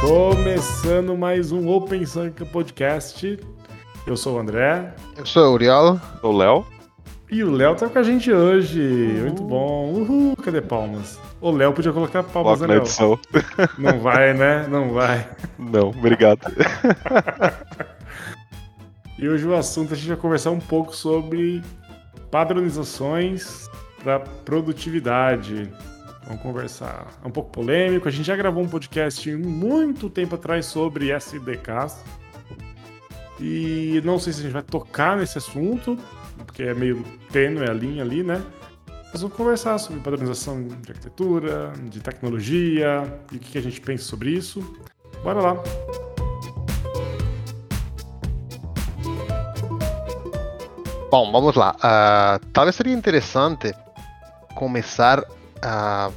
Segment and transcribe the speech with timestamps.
[0.00, 3.36] Começando mais um Open Sanka Podcast.
[4.06, 4.94] Eu sou o André.
[5.16, 6.00] Eu sou o Uriel.
[6.20, 6.66] Sou o Léo.
[7.28, 8.80] E o Léo tá com a gente hoje.
[8.80, 9.22] Uhul.
[9.22, 9.92] Muito bom.
[9.92, 11.18] Uhul, cadê palmas?
[11.40, 13.20] O Léo podia colocar palmas, Coloca né, Léo?
[13.76, 14.68] Não vai, né?
[14.68, 15.28] Não vai.
[15.58, 16.42] Não, obrigado.
[19.18, 21.60] e hoje o assunto a gente vai conversar um pouco sobre
[22.30, 23.68] padronizações
[24.02, 25.68] para produtividade.
[26.28, 27.06] Vamos conversar.
[27.24, 28.06] É um pouco polêmico.
[28.06, 32.04] A gente já gravou um podcast muito tempo atrás sobre SDKs.
[33.40, 35.96] E não sei se a gente vai tocar nesse assunto,
[36.44, 37.02] porque é meio
[37.32, 38.44] tênue a linha ali, né?
[39.10, 44.04] Mas vamos conversar sobre padronização de arquitetura, de tecnologia e o que a gente pensa
[44.04, 44.60] sobre isso.
[45.22, 45.62] Bora lá!
[51.10, 51.74] Bom, vamos lá.
[51.76, 53.72] Uh, talvez seria interessante
[54.54, 55.24] começar
[55.64, 56.12] uh,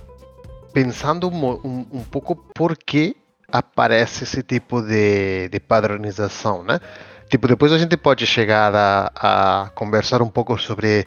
[0.73, 3.15] pensando um, um, um, pouco por que
[3.51, 6.79] aparece esse tipo de, de padronização, né?
[7.29, 11.05] Tipo, depois a gente pode chegar a, a conversar um pouco sobre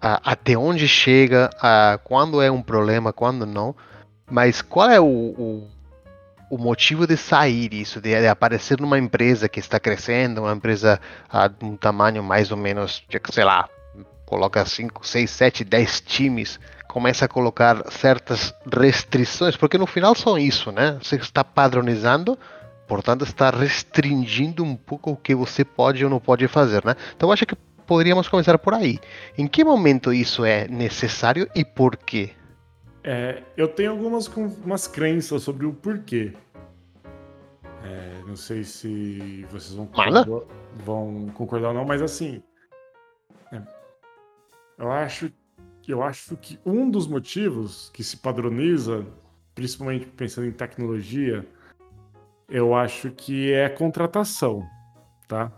[0.00, 3.74] a, até onde chega, a, quando é um problema, quando não.
[4.30, 5.68] Mas qual é o, o,
[6.50, 11.00] o motivo de sair isso, de, de, aparecer numa empresa que está crescendo, uma empresa
[11.58, 13.68] de um tamanho mais ou menos, sei lá,
[14.26, 20.38] coloca 5, 6, 7, 10 times, começa a colocar certas restrições, porque no final são
[20.38, 20.98] isso, né?
[21.02, 22.38] Você está padronizando
[22.88, 26.96] Portanto, está restringindo um pouco o que você pode ou não pode fazer, né?
[27.14, 27.54] Então, acho que
[27.86, 28.98] poderíamos começar por aí.
[29.36, 32.30] Em que momento isso é necessário e por quê?
[33.04, 36.32] É, eu tenho algumas umas crenças sobre o porquê.
[37.84, 40.26] É, não sei se vocês vão concordar,
[40.74, 42.42] vão concordar ou não, mas assim,
[43.52, 43.60] é,
[44.78, 45.30] eu acho
[45.92, 49.06] eu acho que um dos motivos que se padroniza,
[49.54, 51.46] principalmente pensando em tecnologia,
[52.48, 54.66] eu acho que é contratação,
[55.26, 55.52] tá?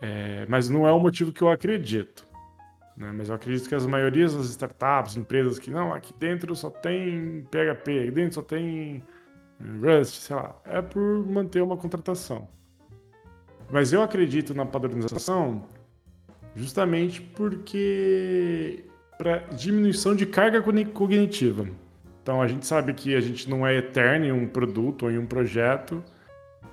[0.00, 2.26] É, mas não é o motivo que eu acredito.
[2.96, 3.12] Né?
[3.12, 7.46] Mas eu acredito que as maiorias das startups, empresas que não, aqui dentro só tem
[7.50, 9.02] PHP, aqui dentro só tem
[9.80, 12.48] Rust, sei lá, é por manter uma contratação.
[13.70, 15.66] Mas eu acredito na padronização
[16.54, 18.84] justamente porque
[19.22, 21.68] para diminuição de carga cognitiva.
[22.20, 25.16] Então a gente sabe que a gente não é eterno em um produto ou em
[25.16, 26.02] um projeto.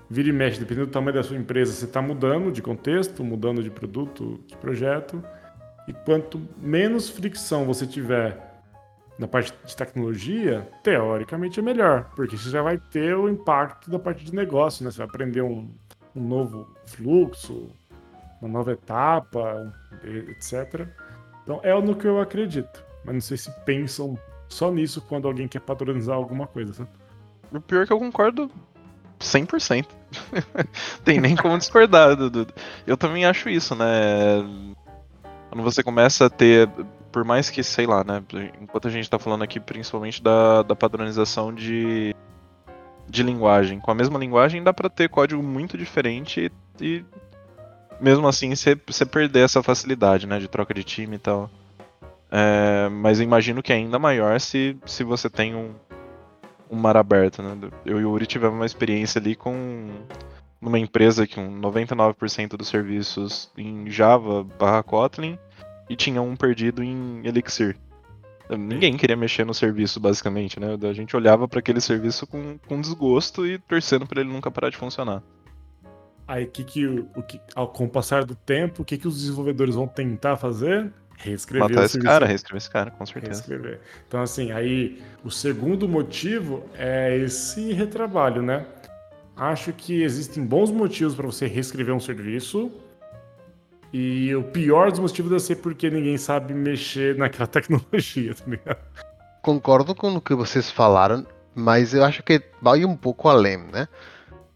[0.09, 3.61] Vira e mexe, dependendo do tamanho da sua empresa, você está mudando de contexto, mudando
[3.61, 5.23] de produto, de projeto.
[5.87, 8.35] E quanto menos fricção você tiver
[9.19, 13.99] na parte de tecnologia, teoricamente é melhor, porque você já vai ter o impacto da
[13.99, 14.89] parte de negócio, né?
[14.89, 15.69] Você vai aprender um,
[16.15, 17.69] um novo fluxo,
[18.41, 19.71] uma nova etapa,
[20.03, 20.87] etc.
[21.43, 24.17] Então é no que eu acredito, mas não sei se pensam
[24.47, 26.89] só nisso quando alguém quer padronizar alguma coisa, sabe?
[27.51, 28.51] O pior é que eu concordo
[29.19, 29.87] 100%.
[31.03, 32.15] Tem nem como discordar.
[32.15, 32.47] Do,
[32.85, 33.85] Eu também acho isso, né?
[35.49, 36.69] Quando você começa a ter,
[37.11, 38.23] por mais que, sei lá, né?
[38.61, 42.15] Enquanto a gente tá falando aqui principalmente da, da padronização de,
[43.07, 43.79] de linguagem.
[43.79, 47.05] Com a mesma linguagem dá para ter código muito diferente e, e
[47.99, 50.39] mesmo assim você perder essa facilidade, né?
[50.39, 51.49] De troca de time e tal.
[52.31, 55.73] É, mas imagino que é ainda maior se, se você tem um,
[56.69, 57.41] um mar aberto.
[57.41, 57.69] Né?
[57.85, 59.87] Eu e o Uri tivemos uma experiência ali com
[60.61, 65.39] numa empresa que um 99% dos serviços em Java barra Kotlin
[65.89, 67.77] e tinha um perdido em Elixir.
[68.49, 70.75] Ninguém queria mexer no serviço, basicamente, né?
[70.81, 74.71] A gente olhava para aquele serviço com, com desgosto e torcendo para ele nunca parar
[74.71, 75.21] de funcionar.
[76.29, 79.19] Aí, que que, o que, ao, com o passar do tempo, o que, que os
[79.19, 80.93] desenvolvedores vão tentar fazer?
[81.17, 83.41] Reescrever Matar esse cara, reescrever esse cara, com certeza.
[83.41, 83.79] Reescrever.
[84.07, 88.63] Então, assim, aí o segundo motivo é esse retrabalho, né?
[89.35, 92.71] Acho que existem bons motivos para você reescrever um serviço.
[93.91, 98.77] E o pior dos motivos deve ser porque ninguém sabe mexer naquela tecnologia, tá ligado?
[99.41, 101.25] Concordo com o que vocês falaram,
[101.55, 103.87] mas eu acho que vai um pouco além, né?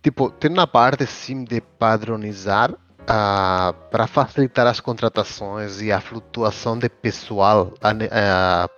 [0.03, 2.75] Tipo, tem uma parte sim de padronizar
[3.07, 7.73] ah, para facilitar as contratações e a flutuação de pessoal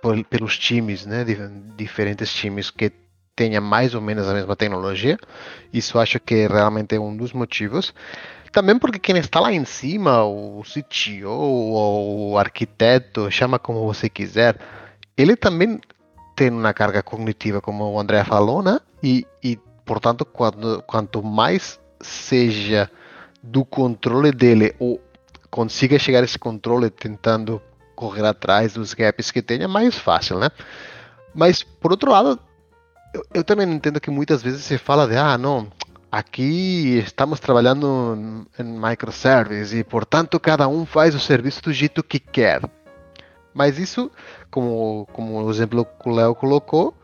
[0.00, 1.24] por, pelos times, né,
[1.76, 2.92] diferentes times que
[3.34, 5.18] tenham mais ou menos a mesma tecnologia.
[5.72, 7.92] Isso acho que realmente é um dos motivos.
[8.52, 14.08] Também porque quem está lá em cima, o CTO ou o arquiteto, chama como você
[14.08, 14.56] quiser,
[15.16, 15.80] ele também
[16.36, 18.78] tem uma carga cognitiva, como o André falou, né?
[19.02, 22.90] E, e portanto, quando, quanto mais seja
[23.42, 25.00] do controle dele ou
[25.50, 27.62] consiga chegar a esse controle tentando
[27.94, 30.50] correr atrás dos gaps que tenha, mais fácil, né?
[31.34, 32.38] Mas por outro lado,
[33.14, 35.68] eu, eu, também entendo que muitas vezes se fala de, ah, não,
[36.10, 42.18] aqui estamos trabalhando em microservice e, portanto, cada um faz o serviço do jeito que
[42.18, 42.60] quer.
[43.54, 44.10] Mas isso,
[44.50, 46.94] como, como o exemplo que o Léo colocou,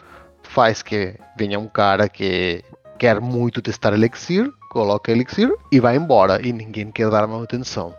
[0.52, 2.62] faz que venha um cara que
[2.98, 7.94] quer muito testar Elixir, coloca Elixir e vai embora, e ninguém quer dar manutenção.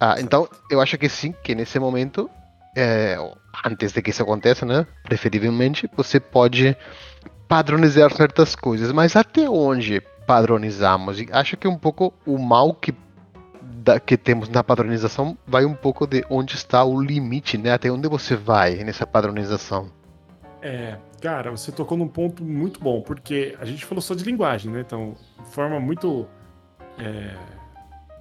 [0.00, 2.28] Ah, então, eu acho que sim, que nesse momento,
[2.76, 3.16] é,
[3.64, 6.76] antes de que isso aconteça, né, preferivelmente, você pode
[7.46, 11.20] padronizar certas coisas, mas até onde padronizamos?
[11.20, 12.94] E acho que um pouco o mal que
[13.62, 17.72] da, que temos na padronização vai um pouco de onde está o limite, né?
[17.72, 19.90] Até onde você vai nessa padronização.
[20.62, 24.70] É, cara, você tocou num ponto muito bom, porque a gente falou só de linguagem,
[24.70, 24.80] né?
[24.80, 26.28] Então, de forma muito
[26.96, 27.36] é,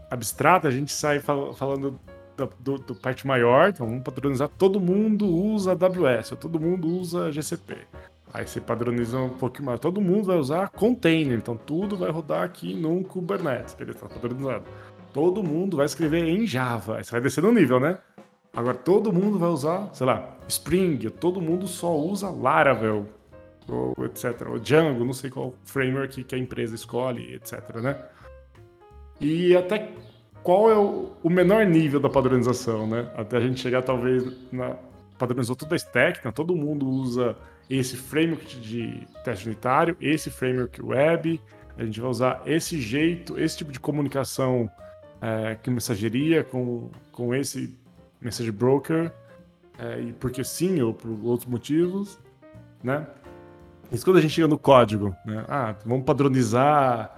[0.10, 2.00] abstrata, a gente sai fal falando
[2.36, 7.32] do, do, do, parte maior, então vamos padronizar, todo mundo usa AWS, todo mundo usa
[7.32, 7.78] GCP.
[8.34, 12.44] Aí você padroniza um pouquinho mais, todo mundo vai usar container, então tudo vai rodar
[12.44, 14.64] aqui num Kubernetes, ele está padronizado.
[15.14, 17.98] Todo mundo vai escrever em Java, aí você vai descer no nível, né?
[18.54, 23.08] Agora todo mundo vai usar, sei lá, Spring, todo mundo só usa Laravel,
[23.68, 24.48] ou etc.
[24.50, 27.76] Ou Django, não sei qual framework que a empresa escolhe, etc.
[27.76, 27.98] Né?
[29.20, 29.92] E até
[30.44, 33.10] qual é o, menor nível da padronização, né?
[33.16, 34.76] Até a gente chegar talvez na
[35.18, 36.32] padronizou toda a stack, né?
[36.32, 37.36] todo mundo usa
[37.70, 41.40] esse framework de teste unitário, esse framework web,
[41.78, 44.70] a gente vai usar esse jeito, esse tipo de comunicação
[45.22, 47.80] é, que mensageria com, com esse
[48.22, 49.12] message broker,
[49.80, 52.20] é, e porque sim ou por outros motivos,
[52.84, 53.08] né?
[53.92, 55.44] Isso quando a gente chega no código, né?
[55.50, 57.18] Ah, vamos padronizar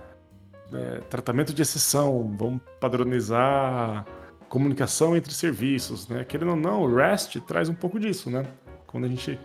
[0.74, 4.06] é, tratamento de exceção, vamos padronizar
[4.50, 6.24] comunicação entre serviços, né?
[6.24, 8.46] Querendo ou não, o REST traz um pouco disso, né?
[8.88, 9.40] Quando a gente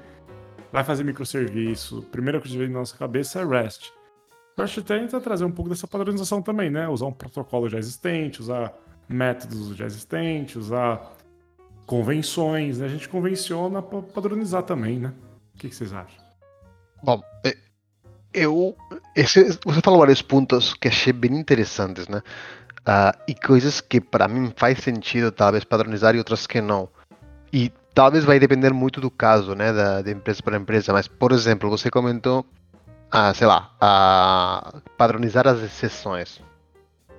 [0.73, 3.93] vai fazer microserviço, a primeira coisa que vem na nossa cabeça é REST.
[4.57, 6.89] O REST tenta trazer um pouco dessa padronização também, né?
[6.89, 8.73] Usar um protocolo já existente, usar
[9.09, 11.13] métodos já existentes, usar
[11.89, 12.87] convenções, né?
[12.87, 15.15] A gente convenciona para padronizar também, né?
[15.55, 16.23] O que, que vocês acham?
[17.03, 17.57] Bom, é,
[18.35, 18.77] eu.
[19.17, 22.19] Esse, você falou vários pontos que achei bem interessantes, né?
[22.81, 26.91] Uh, e coisas que para mim faz sentido, talvez, padronizar e outras que não.
[27.51, 29.73] E talvez vai depender muito do caso, né?
[29.73, 30.93] Da, de empresa para empresa.
[30.93, 32.45] Mas, por exemplo, você comentou,
[33.11, 36.39] ah, sei lá, a padronizar as exceções.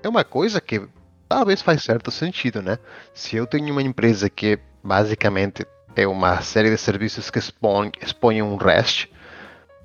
[0.04, 0.88] É uma coisa que
[1.30, 2.80] talvez faz certo sentido, né?
[3.14, 5.66] Se eu tenho uma empresa que basicamente
[5.96, 9.08] é uma série de serviços que expõe, expõe um REST,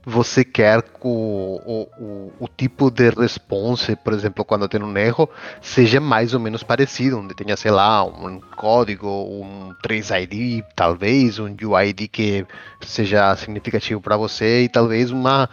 [0.06, 5.28] você quer que o, o, o, tipo de response, por exemplo, quando tem um erro,
[5.62, 11.38] seja mais ou menos parecido, onde tenha, sei lá, um código, um trace ID, talvez,
[11.38, 12.46] um UID que
[12.82, 15.48] seja significativo para você e talvez uma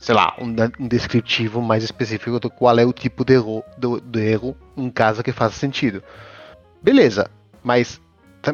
[0.00, 0.48] sei lá, um,
[0.82, 4.88] um, descritivo mais específico do qual é o tipo de erro, do, do erro em
[4.90, 6.02] caso que faça sentido.
[6.82, 7.30] Beleza,
[7.62, 8.00] mas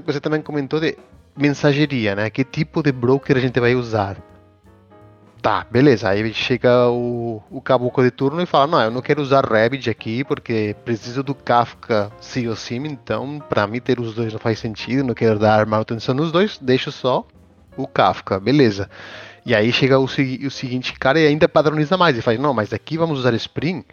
[0.05, 0.99] você também comentou de
[1.37, 2.29] mensageria, né?
[2.29, 4.17] Que tipo de broker a gente vai usar?
[5.41, 6.09] Tá, beleza.
[6.09, 9.89] Aí chega o, o caboclo de turno e fala: Não, eu não quero usar Rabbit
[9.89, 14.41] aqui porque preciso do Kafka sim ou sim, então para mim ter os dois não
[14.41, 17.25] faz sentido, não quero dar manutenção nos dois, deixo só
[17.77, 18.91] o Kafka, beleza.
[19.47, 22.73] E aí chega o, o seguinte cara e ainda padroniza mais e faz, não, mas
[22.73, 23.85] aqui vamos usar Spring,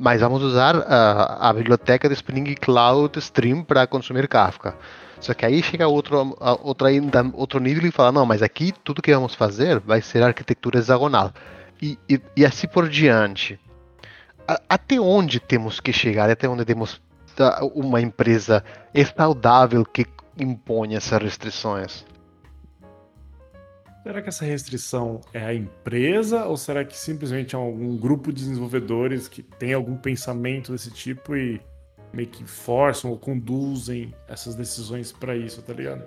[0.00, 4.74] mas vamos usar a, a biblioteca de Spring Cloud Stream para consumir Kafka.
[5.20, 9.02] Só que aí chega outro, outro, ainda, outro nível e fala, não, mas aqui tudo
[9.02, 11.34] que vamos fazer vai ser arquitetura hexagonal.
[11.82, 13.60] E, e, e assim por diante.
[14.46, 16.30] A, até onde temos que chegar?
[16.30, 16.98] Até onde temos
[17.74, 18.64] uma empresa
[19.14, 20.06] saudável que
[20.38, 22.06] impõe essas restrições?
[24.02, 28.42] Será que essa restrição é a empresa ou será que simplesmente é algum grupo de
[28.42, 31.60] desenvolvedores que tem algum pensamento desse tipo e
[32.12, 36.04] meio que forçam ou conduzem essas decisões para isso, tá ligado?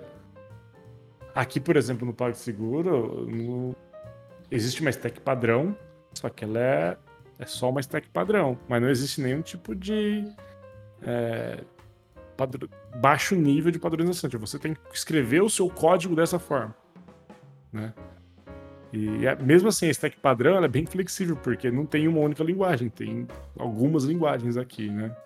[1.34, 3.76] Aqui, por exemplo, no PagSeguro, no...
[4.50, 5.76] existe uma stack padrão,
[6.14, 6.96] só que ela é,
[7.38, 10.24] é só uma stack padrão, mas não existe nenhum tipo de
[11.02, 11.62] é,
[12.36, 12.66] padr...
[12.96, 14.28] baixo nível de padronização.
[14.28, 16.81] Tipo, você tem que escrever o seu código dessa forma
[17.72, 17.92] né?
[18.92, 22.44] E é, mesmo assim, a stack padrão é bem flexível, porque não tem uma única
[22.44, 23.26] linguagem, tem
[23.58, 25.16] algumas linguagens aqui, né?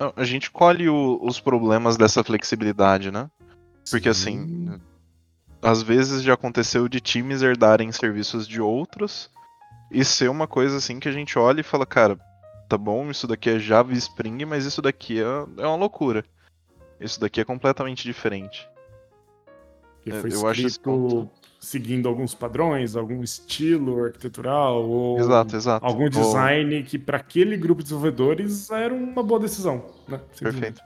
[0.00, 0.12] Então...
[0.16, 3.30] A gente colhe o, os problemas dessa flexibilidade, né?
[3.88, 4.40] Porque Sim.
[4.68, 4.80] assim,
[5.62, 9.30] às vezes já aconteceu de times herdarem serviços de outros
[9.90, 12.18] e ser uma coisa assim que a gente olha e fala, cara,
[12.68, 15.24] tá bom, isso daqui é Java Spring, mas isso daqui é,
[15.62, 16.24] é uma loucura.
[17.00, 18.68] Isso daqui é completamente diferente.
[20.02, 21.30] Que é, foi eu escrito
[21.60, 25.84] seguindo alguns padrões, algum estilo arquitetural ou exato, exato.
[25.84, 26.84] algum design ou...
[26.84, 30.18] que para aquele grupo de desenvolvedores era uma boa decisão, né?
[30.38, 30.80] Perfeito.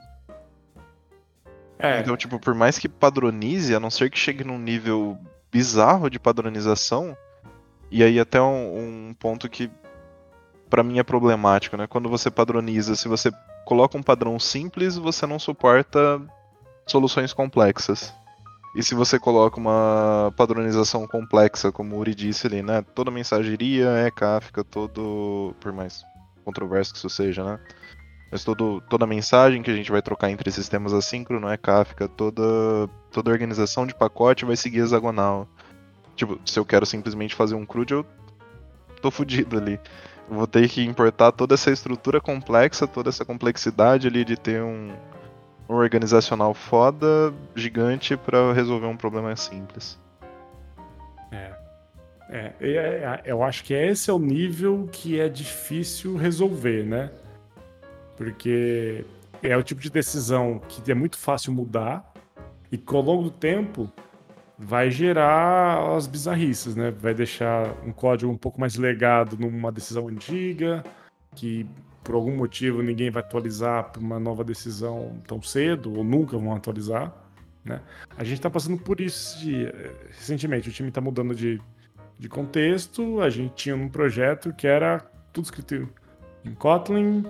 [1.79, 1.99] É.
[2.01, 5.17] Então, tipo, por mais que padronize, a não ser que chegue num nível
[5.51, 7.15] bizarro de padronização,
[7.89, 9.71] e aí até um, um ponto que
[10.69, 11.87] para mim é problemático, né?
[11.87, 13.31] Quando você padroniza, se você
[13.65, 16.21] coloca um padrão simples, você não suporta
[16.85, 18.13] soluções complexas.
[18.75, 22.81] E se você coloca uma padronização complexa, como o Uri disse ali, né?
[22.93, 25.55] Toda mensageria é Kafka, todo.
[25.61, 26.03] Por mais
[26.43, 27.59] controverso que isso seja, né?
[28.29, 32.43] Mas todo, toda mensagem que a gente vai trocar entre sistemas assíncrono é Kafka, toda,
[33.11, 35.47] toda organização de pacote vai seguir hexagonal.
[36.17, 38.05] Tipo, se eu quero simplesmente fazer um CRUD, eu
[39.01, 39.79] tô fudido ali.
[40.29, 44.91] Vou ter que importar toda essa estrutura complexa, toda essa complexidade ali de ter um
[45.67, 49.99] organizacional foda, gigante, para resolver um problema simples.
[51.31, 51.53] É.
[52.29, 53.21] É, é, é.
[53.25, 57.11] Eu acho que esse é o nível que é difícil resolver, né?
[58.17, 59.05] Porque
[59.43, 62.13] é o tipo de decisão que é muito fácil mudar
[62.71, 63.91] e que ao longo do tempo
[64.57, 66.91] vai gerar as bizarrices, né?
[66.91, 70.83] Vai deixar um código um pouco mais legado numa decisão antiga,
[71.35, 71.67] que
[72.05, 76.55] por algum motivo ninguém vai atualizar para uma nova decisão tão cedo, ou nunca vão
[76.55, 77.11] atualizar.
[77.65, 77.81] Né?
[78.15, 79.65] A gente está passando por isso de,
[80.11, 80.69] recentemente.
[80.69, 81.59] O time está mudando de,
[82.17, 83.19] de contexto.
[83.21, 84.99] A gente tinha um projeto que era
[85.33, 85.89] tudo escrito
[86.45, 87.25] em Kotlin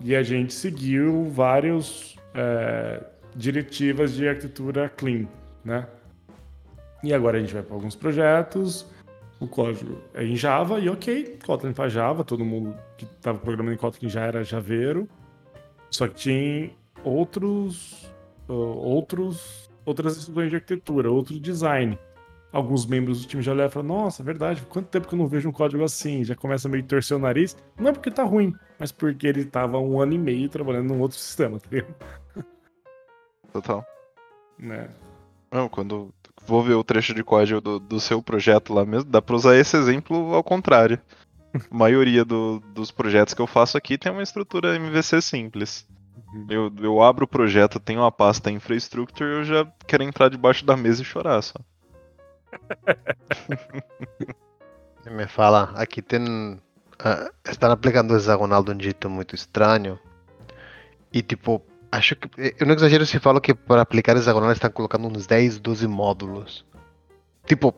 [0.00, 3.02] e a gente seguiu várias é,
[3.34, 5.26] diretivas de arquitetura clean.
[5.64, 5.88] Né?
[7.02, 8.86] E agora a gente vai para alguns projetos,
[9.44, 13.74] o código é em Java e ok, Kotlin para Java, todo mundo que estava programando
[13.74, 15.08] em Kotlin já era javeiro.
[15.90, 16.70] Só que tinha
[17.04, 18.12] outros,
[18.48, 21.98] uh, outros, outras decisões de arquitetura, outro design.
[22.52, 25.18] Alguns membros do time já olharam e falaram: Nossa, é verdade, quanto tempo que eu
[25.18, 26.24] não vejo um código assim?
[26.24, 27.56] Já começa a meio torcer o nariz.
[27.78, 31.00] Não é porque tá ruim, mas porque ele estava um ano e meio trabalhando num
[31.00, 31.94] outro sistema, tá ligado?
[33.52, 33.84] Total.
[34.58, 34.88] Né?
[35.50, 36.12] Não, quando
[36.46, 39.56] vou ver o trecho de código do, do seu projeto lá mesmo, dá pra usar
[39.56, 41.00] esse exemplo ao contrário.
[41.54, 45.86] A maioria do, dos projetos que eu faço aqui tem uma estrutura MVC simples.
[46.32, 46.46] Uhum.
[46.50, 50.76] Eu, eu abro o projeto, tenho uma pasta infrastructure eu já quero entrar debaixo da
[50.76, 51.58] mesa e chorar só.
[55.10, 56.24] Me fala, aqui tem.
[56.24, 59.98] Uh, estão aplicando o hexagonal de um jeito muito estranho.
[61.12, 61.62] E tipo,
[61.96, 62.28] acho que.
[62.38, 65.86] Eh, eu não exagero se falo que para aplicar hexagonal estão colocando uns 10, 12
[65.86, 66.64] módulos.
[67.46, 67.74] Tipo,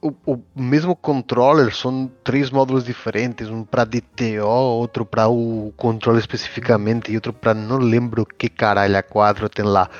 [0.00, 6.18] o, o mesmo controller são três módulos diferentes, um para DTO, outro para o controle
[6.18, 9.90] especificamente e outro para não lembro que caralho a quadro tem lá.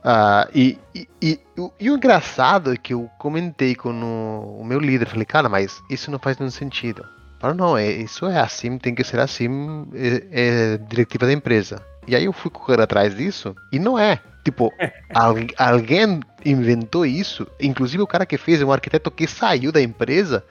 [0.00, 1.40] Uh, e, e, e,
[1.78, 5.82] e, o engraçado é que eu comentei com o, o, meu líder, falei, cara, mas
[5.90, 7.04] isso não faz nenhum sentido.
[7.38, 11.84] Falei, não, é, isso é assim, tem que ser assim, é, é diretiva da empresa.
[12.06, 14.20] E aí eu fui correr atrás disso e não é.
[14.44, 14.72] Tipo,
[15.56, 17.46] alguém inventou isso.
[17.60, 20.44] Inclusive o cara que fez é um arquiteto que saiu da empresa.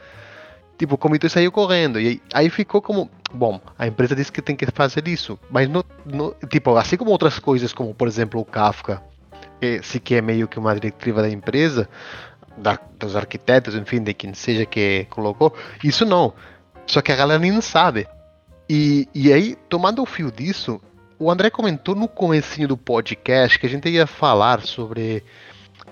[0.78, 2.00] Tipo, comentou e saiu correndo.
[2.00, 5.38] E aí ficou como, bom, a empresa disse que tem que fazer isso.
[5.50, 9.02] Mas no, no tipo, assim como outras coisas, como por exemplo o Kafka,
[9.60, 11.90] que se que é meio que uma diretiva da empresa,
[12.58, 15.54] da, dos arquitetos, enfim, de quem seja que colocou,
[15.84, 16.34] isso não.
[16.88, 18.08] Só que a galera nem sabe.
[18.70, 20.80] E, e aí, tomando o fio disso,
[21.20, 25.22] o André comentou no comecinho do podcast que a gente ia falar sobre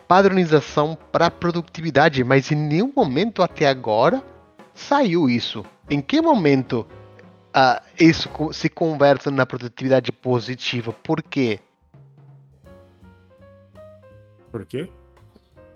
[0.07, 4.23] padronização para produtividade, mas em nenhum momento até agora
[4.73, 5.65] saiu isso.
[5.89, 6.87] Em que momento
[7.49, 10.93] uh, isso se converte na produtividade positiva?
[10.93, 11.59] Por quê?
[14.49, 14.89] Por quê?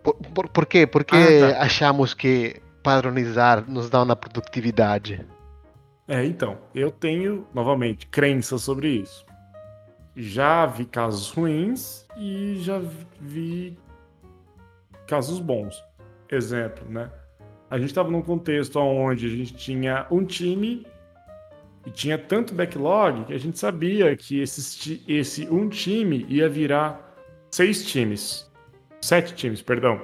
[0.02, 0.88] Por, por, por quê?
[0.88, 1.62] Porque ah, tá.
[1.64, 5.26] achamos que padronizar nos dá uma produtividade.
[6.08, 9.26] É, então, eu tenho, novamente, crenças sobre isso
[10.16, 12.82] já vi casos ruins e já
[13.20, 13.78] vi
[15.08, 15.84] casos bons.
[16.30, 17.12] Exemplo, né?
[17.70, 20.86] A gente estava num contexto onde a gente tinha um time
[21.86, 27.16] e tinha tanto backlog que a gente sabia que esse, esse um time ia virar
[27.50, 28.50] seis times.
[29.02, 30.02] Sete times, perdão.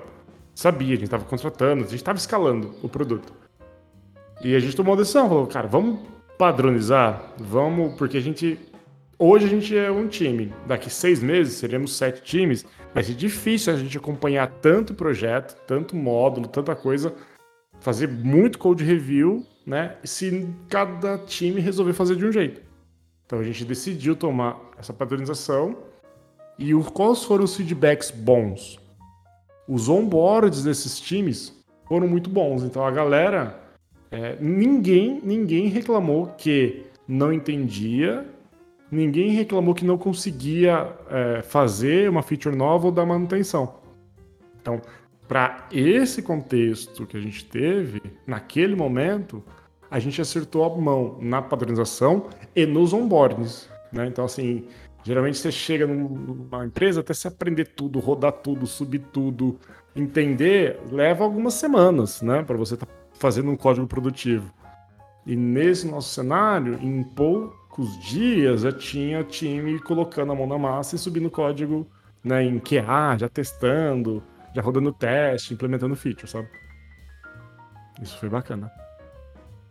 [0.55, 3.33] Sabia, a gente estava contratando, a gente estava escalando o produto.
[4.43, 5.99] E a gente tomou a decisão, falou, cara, vamos
[6.37, 8.59] padronizar, vamos, porque a gente
[9.19, 10.53] Hoje a gente é um time.
[10.67, 12.63] Daqui seis meses seremos sete times.
[12.93, 17.15] Vai ser difícil a gente acompanhar tanto projeto, tanto módulo, tanta coisa,
[17.79, 19.97] fazer muito code review, né?
[20.03, 22.61] Se cada time resolver fazer de um jeito.
[23.25, 25.75] Então a gente decidiu tomar essa padronização.
[26.59, 28.79] E quais foram os feedbacks bons?
[29.67, 31.57] Os onboards desses times
[31.87, 32.61] foram muito bons.
[32.61, 33.59] Então a galera,
[34.11, 38.23] é, ninguém, ninguém reclamou que não entendia,
[38.91, 43.75] ninguém reclamou que não conseguia é, fazer uma feature nova ou dar manutenção.
[44.61, 44.81] Então,
[45.27, 49.43] para esse contexto que a gente teve, naquele momento,
[49.91, 53.69] a gente acertou a mão na padronização e nos onboardings.
[53.91, 54.07] Né?
[54.07, 54.65] Então, assim,
[55.03, 59.57] geralmente você chega numa empresa até se aprender tudo, rodar tudo, subir tudo,
[59.95, 62.43] entender, leva algumas semanas, né?
[62.43, 64.53] Para você estar tá fazendo um código produtivo.
[65.25, 67.03] E nesse nosso cenário, em
[67.77, 71.87] poucos dias já tinha time colocando a mão na massa e subindo código
[72.23, 76.49] né, em QA, já testando, já rodando teste, implementando feature, sabe?
[78.01, 78.71] Isso foi bacana.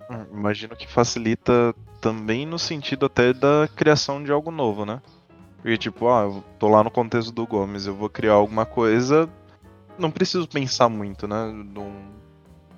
[0.08, 5.02] Hum, imagino que facilita também no sentido até da criação de algo novo, né?
[5.56, 9.28] Porque, tipo, ah, eu tô lá no contexto do Gomes, eu vou criar alguma coisa,
[9.98, 11.50] não preciso pensar muito, né?
[11.52, 12.06] Num,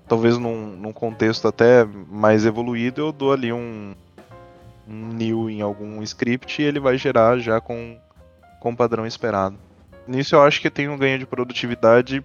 [0.06, 3.94] talvez num, num, contexto até mais evoluído, eu dou ali um,
[4.88, 7.98] um new em algum script e ele vai gerar já com,
[8.60, 9.58] com o padrão esperado.
[10.06, 12.24] Nisso eu acho que tem um ganho de produtividade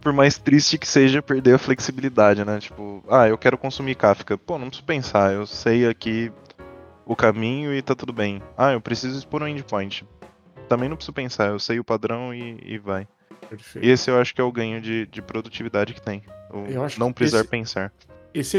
[0.00, 2.58] por mais triste que seja perder a flexibilidade, né?
[2.58, 4.36] Tipo, ah, eu quero consumir Kafka.
[4.36, 6.32] Pô, não preciso pensar, eu sei aqui
[7.04, 8.42] o caminho e tá tudo bem.
[8.56, 10.06] Ah, eu preciso expor um endpoint.
[10.68, 13.06] Também não preciso pensar, eu sei o padrão e, e vai.
[13.48, 13.84] Perfeito.
[13.84, 16.22] E esse eu acho que é o ganho de, de produtividade que tem.
[16.98, 17.92] não precisar esse, pensar.
[18.32, 18.58] Esse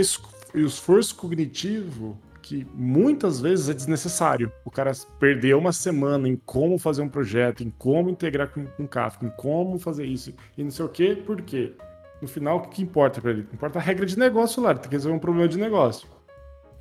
[0.54, 4.52] esforço cognitivo que muitas vezes é desnecessário.
[4.66, 8.88] O cara perdeu uma semana em como fazer um projeto, em como integrar com, com
[8.88, 11.74] Kafka, em como fazer isso e não sei o quê, por quê?
[12.22, 13.48] No final, o que importa para ele?
[13.54, 16.08] Importa a regra de negócio lá, ele tem que resolver um problema de negócio.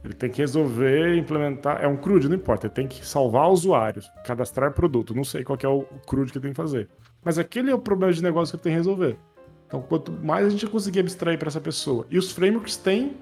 [0.04, 1.82] Ele tem que resolver, implementar.
[1.82, 2.66] É um CRUD, não importa.
[2.66, 5.14] Ele tem que salvar usuários, cadastrar produto.
[5.14, 6.88] Não sei qual é o CRUD que ele tem que fazer.
[7.22, 9.18] Mas aquele é o problema de negócio que ele tem que resolver.
[9.66, 12.06] Então, quanto mais a gente conseguir abstrair para essa pessoa.
[12.10, 13.16] E os frameworks têm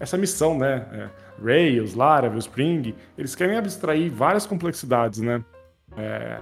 [0.00, 0.86] essa missão, né?
[0.90, 1.10] É,
[1.42, 5.44] Rails, Laravel, Spring, eles querem abstrair várias complexidades, né?
[5.96, 6.40] É,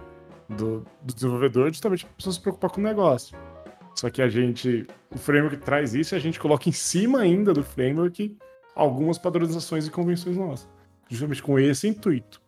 [0.48, 3.36] do, do, desenvolvedor justamente para pessoas se preocupar com o negócio.
[3.94, 7.52] Só que a gente, o framework traz isso e a gente coloca em cima ainda
[7.52, 8.36] do framework
[8.74, 10.68] algumas padronizações e convenções nossas.
[11.08, 12.40] Justamente com esse intuito.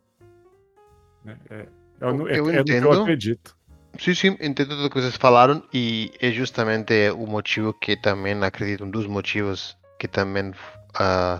[1.26, 1.68] É, é,
[2.00, 2.86] eu, eu, é, entendo.
[2.86, 3.56] eu acredito.
[3.98, 8.84] Sim, sim, entendo tudo que vocês falaram e é justamente o motivo que também acredito,
[8.84, 10.52] um dos motivos que também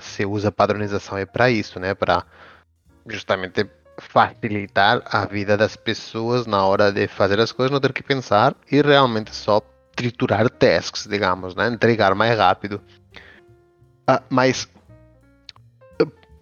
[0.00, 1.94] se usa padronização é para isso, né?
[1.94, 2.24] Para
[3.06, 3.66] justamente
[3.98, 8.54] facilitar a vida das pessoas na hora de fazer as coisas, não ter que pensar
[8.70, 9.60] e realmente só
[9.94, 11.68] triturar tasks, digamos, né?
[11.68, 12.80] Entregar mais rápido.
[14.08, 14.68] Uh, mas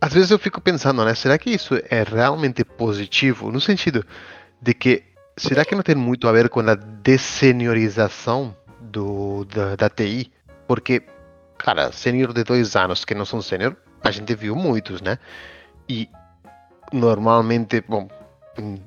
[0.01, 1.15] às vezes eu fico pensando, né?
[1.15, 3.53] Será que isso é realmente positivo?
[3.53, 4.05] No sentido
[4.61, 5.03] de que
[5.37, 10.33] será que não tem muito a ver com a desseniorização do, da, da TI?
[10.67, 11.03] Porque,
[11.63, 15.19] cara, sênior de dois anos que não são sênior, a gente viu muitos, né?
[15.89, 16.09] E
[16.93, 18.09] normalmente, bom,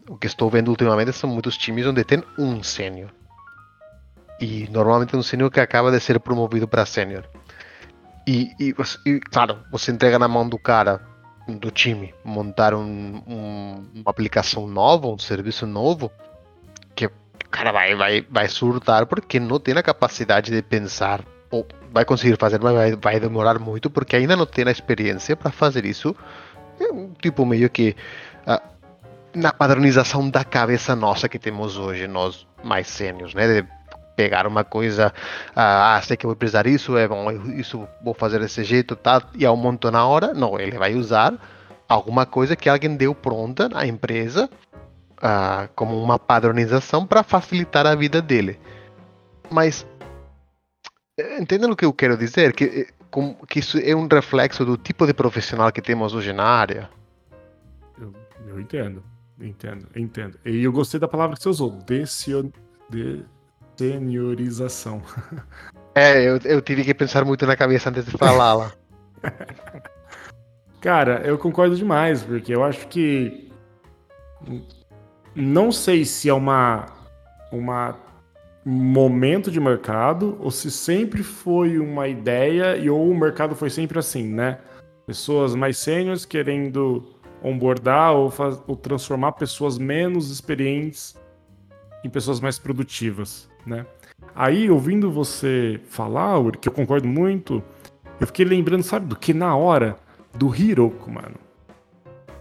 [0.09, 3.11] o que estou vendo ultimamente são muitos times onde tem um sênior.
[4.39, 7.23] E normalmente um sênior que acaba de ser promovido para sênior.
[8.27, 8.73] E, e,
[9.05, 11.01] e, claro, você entrega na mão do cara,
[11.47, 16.11] do time, montar um, um, uma aplicação nova, um serviço novo,
[16.95, 17.11] que o
[17.51, 21.21] cara vai, vai, vai surtar porque não tem a capacidade de pensar,
[21.91, 25.51] vai conseguir fazer, mas vai, vai demorar muito porque ainda não tem a experiência para
[25.51, 26.15] fazer isso.
[26.79, 27.95] É um tipo meio que
[28.47, 28.73] uh,
[29.33, 33.61] na padronização da cabeça nossa que temos hoje, nós mais sênios, né?
[33.61, 33.67] De
[34.15, 35.11] pegar uma coisa,
[35.55, 39.21] ah, sei que vou precisar isso, é bom, isso vou fazer desse jeito, tá?
[39.35, 41.33] E ao monto na hora, não, ele vai usar
[41.89, 44.49] alguma coisa que alguém deu pronta na empresa
[45.21, 48.59] ah, como uma padronização para facilitar a vida dele.
[49.49, 49.85] Mas
[51.17, 52.53] eh, entendem o que eu quero dizer?
[52.53, 52.87] Que, eh,
[53.47, 56.89] que isso é um reflexo do tipo de profissional que temos hoje na área?
[57.99, 58.13] Eu,
[58.47, 59.03] eu entendo,
[59.39, 60.39] entendo, entendo.
[60.45, 62.51] E eu gostei da palavra que você usou, decio,
[62.89, 63.25] de,
[63.75, 65.01] Seniorização.
[65.95, 68.71] É, eu, eu tive que pensar muito na cabeça antes de falá-la.
[70.81, 73.51] Cara, eu concordo demais, porque eu acho que.
[75.35, 76.87] Não sei se é uma.
[77.51, 77.95] uma
[78.65, 83.99] momento de mercado ou se sempre foi uma ideia e ou o mercado foi sempre
[83.99, 84.59] assim, né?
[85.05, 87.03] Pessoas mais sêniores querendo
[87.43, 91.15] onboardar ou, faz, ou transformar pessoas menos experientes
[92.05, 93.85] em pessoas mais produtivas né?
[94.35, 97.63] Aí, ouvindo você falar, Uri, que eu concordo muito,
[98.19, 99.33] eu fiquei lembrando, sabe do que?
[99.33, 99.97] Na hora
[100.33, 101.35] do Hiroko, mano.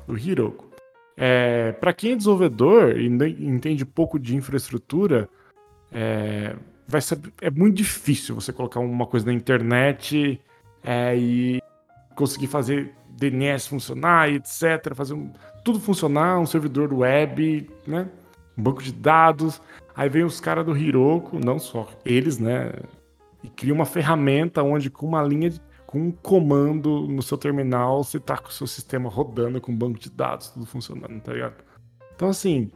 [0.07, 0.71] Do Hiroko.
[1.17, 5.29] É, para quem é desenvolvedor e entende pouco de infraestrutura,
[5.93, 10.41] é, vai ser, é muito difícil você colocar uma coisa na internet
[10.83, 11.63] é, e
[12.15, 14.95] conseguir fazer DNS funcionar, etc.
[14.95, 15.33] Fazer um,
[15.65, 18.09] tudo funcionar, um servidor web, né?
[18.57, 19.61] Um banco de dados.
[19.95, 22.73] Aí vem os caras do Hiroko, não só eles, né?
[23.43, 28.03] E cria uma ferramenta onde com uma linha, de, com um comando no seu terminal,
[28.03, 31.33] você tá com o seu sistema rodando com um banco de dados, tudo funcionando, tá
[31.33, 31.55] ligado?
[32.15, 32.71] Então assim,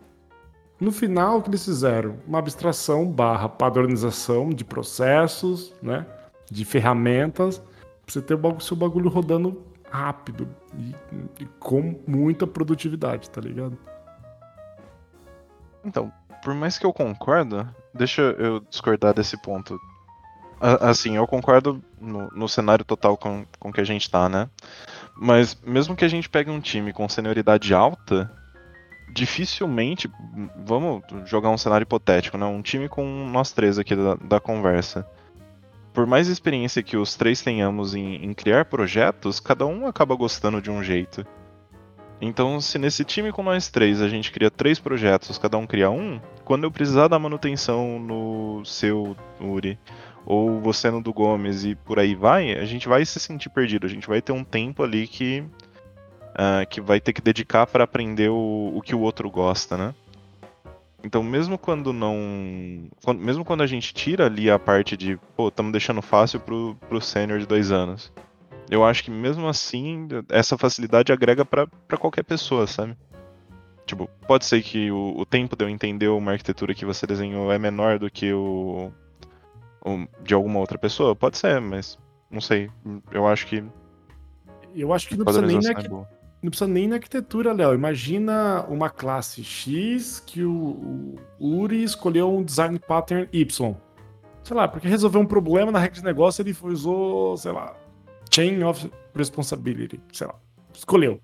[0.79, 2.19] no final o que eles fizeram?
[2.27, 6.07] Uma abstração barra padronização de processos, né?
[6.51, 7.67] De ferramentas, pra
[8.13, 10.95] você ter o seu bagulho rodando rápido e,
[11.41, 13.79] e com muita produtividade, tá ligado?
[15.85, 16.13] Então,
[16.43, 19.79] por mais que eu concordo, deixa eu discordar desse ponto.
[20.61, 24.49] Assim, eu concordo no, no cenário total com, com que a gente tá, né?
[25.17, 28.31] Mas mesmo que a gente pegue um time com senioridade alta,
[29.09, 30.11] dificilmente.
[30.65, 32.47] Vamos jogar um cenário hipotético, né?
[32.47, 35.07] Um time com nós três aqui da, da conversa
[35.97, 40.61] por mais experiência que os três tenhamos em, em, criar projetos, cada um acaba gostando
[40.61, 41.27] de um jeito.
[42.21, 45.91] Então, se nesse time com nós três a gente cria três projetos, cada um cria
[45.91, 49.79] um, quando eu precisar da manutenção no seu, Uri,
[50.27, 53.87] ou você no do Gomes e por aí vai, a gente vai se sentir perdido.
[53.87, 55.45] A gente vai ter um tempo ali que,
[56.37, 59.95] uh, que vai ter que dedicar para aprender o, o que o outro gosta, né?
[61.03, 62.89] Então, mesmo quando não.
[63.05, 66.77] Quando, mesmo quando a gente tira ali a parte de, pô, estamos deixando fácil pro,
[66.89, 68.13] pro sênior de dois anos.
[68.69, 72.97] Eu acho que mesmo assim, essa facilidade agrega para qualquer pessoa, sabe?
[73.87, 77.53] Tipo, pode ser que o, o, tempo de eu entender uma arquitetura que você desenhou
[77.53, 78.91] é menor do que o,
[79.85, 81.15] o, de alguma outra pessoa?
[81.15, 81.97] Pode ser, mas
[82.29, 82.69] não sei.
[83.13, 83.63] Eu acho que.
[84.75, 86.16] Eu acho que não precisa nem, é
[86.47, 87.75] não precisa nem na arquitetura, Léo.
[87.75, 93.77] Imagina uma classe X que o, o Uri escolheu um design pattern Y.
[94.45, 97.77] Sei lá, porque resolveu um problema na regra de negócio, ele usou, sei lá,
[98.33, 100.37] Chain of Responsibility, sei lá.
[100.73, 101.21] Escolheu.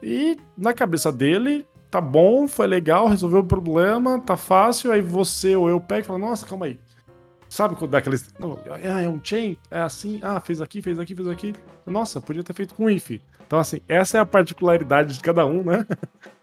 [0.00, 5.56] E na cabeça dele, tá bom, foi legal, resolveu o problema, tá fácil, aí você
[5.56, 6.78] ou eu pego e fala, nossa, calma aí.
[7.48, 8.32] Sabe quando dá aqueles.
[8.82, 11.54] É, é um chain, é assim, ah, fez aqui, fez aqui, fez aqui.
[11.84, 13.20] Nossa, podia ter feito com if.
[13.48, 15.86] Então, assim, essa é a particularidade de cada um, né?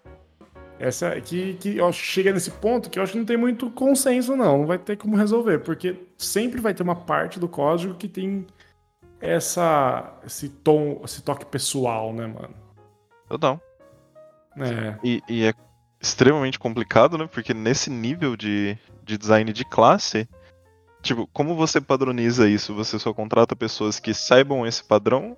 [0.77, 3.25] Essa é que, que eu acho que chega nesse ponto que eu acho que não
[3.25, 4.57] tem muito consenso, não.
[4.57, 8.45] Não vai ter como resolver, porque sempre vai ter uma parte do código que tem
[9.21, 12.53] essa, esse tom, esse toque pessoal, né, mano?
[13.29, 13.61] Total.
[14.57, 14.97] É.
[15.01, 15.53] E, e, é
[16.01, 17.29] extremamente complicado, né?
[17.31, 20.27] Porque nesse nível de, de design de classe,
[21.01, 22.73] tipo, como você padroniza isso?
[22.73, 25.37] Você só contrata pessoas que saibam esse padrão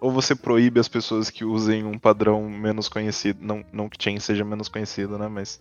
[0.00, 3.44] ou você proíbe as pessoas que usem um padrão menos conhecido?
[3.44, 5.28] Não, não que chain seja menos conhecido, né?
[5.28, 5.60] Mas.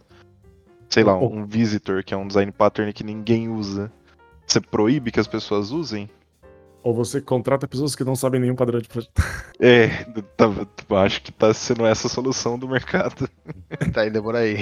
[0.90, 3.92] Sei lá, um, um visitor, que é um design pattern que ninguém usa.
[4.46, 6.10] Você proíbe que as pessoas usem?
[6.84, 9.12] Ou você contrata pessoas que não sabem nenhum padrão de projeto.
[9.58, 9.88] É,
[10.36, 10.50] tá,
[11.02, 13.30] acho que tá sendo essa a solução do mercado.
[13.94, 14.58] tá indo por aí.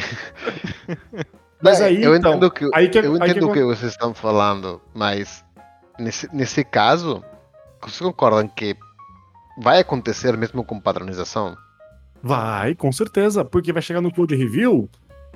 [1.59, 3.45] Mas aí, eu então, entendo que, aí que, eu entendo que...
[3.45, 5.43] o que vocês estão falando, mas
[5.97, 7.23] nesse, nesse caso,
[7.81, 8.77] vocês concordam que
[9.57, 11.55] vai acontecer mesmo com padronização?
[12.21, 14.89] Vai, com certeza, porque vai chegar no code review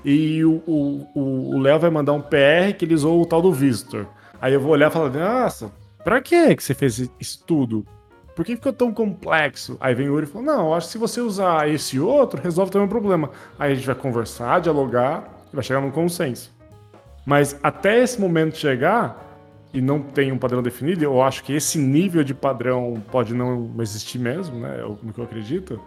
[0.06, 4.06] e o Léo vai mandar um PR que ele usou o tal do Visitor.
[4.42, 5.72] Aí eu vou olhar e falar, nossa,
[6.04, 7.86] pra que que você fez isso tudo?
[8.36, 9.76] Por que ficou tão complexo?
[9.80, 12.72] Aí vem o Yuri e fala, não, acho que se você usar esse outro, resolve
[12.72, 13.32] também o problema.
[13.58, 16.56] Aí a gente vai conversar, dialogar e vai chegar num consenso.
[17.26, 19.27] Mas até esse momento chegar,
[19.78, 23.72] e não tem um padrão definido, eu acho que esse nível de padrão pode não
[23.80, 24.80] existir mesmo, né?
[24.80, 25.80] É o que eu acredito.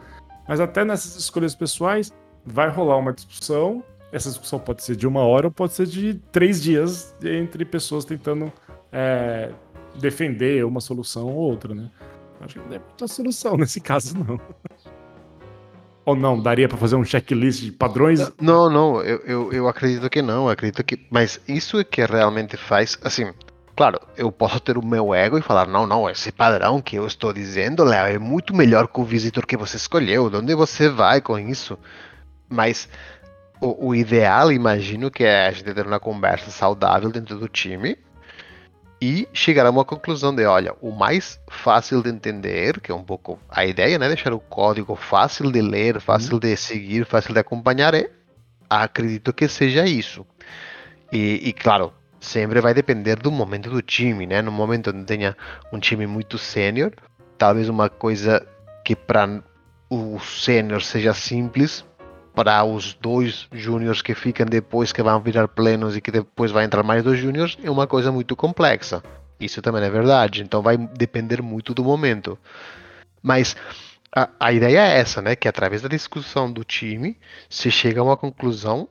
[0.46, 2.12] Mas até nessas escolhas pessoais,
[2.46, 3.82] vai rolar uma discussão.
[4.12, 8.04] Essa discussão pode ser de uma hora ou pode ser de três dias entre pessoas
[8.04, 8.52] tentando
[8.92, 9.50] é,
[9.98, 11.90] defender uma solução ou outra, né?
[12.40, 14.40] Acho que não é muita solução nesse caso, não.
[16.04, 18.20] Ou não, daria para fazer um checklist de padrões?
[18.40, 21.06] Não, não, eu, eu, eu acredito que não, acredito que.
[21.10, 22.96] Mas isso é que realmente faz.
[23.02, 23.32] Assim,
[23.80, 27.06] claro, eu posso ter o meu ego e falar: não, não, esse padrão que eu
[27.06, 30.28] estou dizendo, Léo, é muito melhor que o visitor que você escolheu.
[30.28, 31.78] De onde você vai com isso?
[32.46, 32.90] Mas
[33.58, 37.96] o, o ideal, imagino, que é a gente ter uma conversa saudável dentro do time
[39.00, 43.02] e chegar a uma conclusão de, olha, o mais fácil de entender, que é um
[43.02, 46.00] pouco a ideia, né, deixar o código fácil de ler, uhum.
[46.02, 48.10] fácil de seguir, fácil de acompanhar, é,
[48.68, 50.26] acredito que seja isso.
[51.10, 54.42] E, e, claro, sempre vai depender do momento do time, né?
[54.42, 55.36] No momento onde tenha
[55.72, 56.92] um time muito sênior,
[57.38, 58.46] talvez uma coisa
[58.84, 59.42] que para
[59.88, 61.84] o sênior seja simples,
[62.34, 66.64] para os dois júniores que ficam depois que vão virar plenos e que depois vai
[66.64, 69.02] entrar mais dois júniores é uma coisa muito complexa.
[69.40, 72.38] Isso também é verdade, então vai depender muito do momento.
[73.22, 73.56] Mas
[74.14, 75.34] a, a ideia é essa, né?
[75.34, 77.16] Que através da discussão do time
[77.48, 78.88] se chega a uma conclusão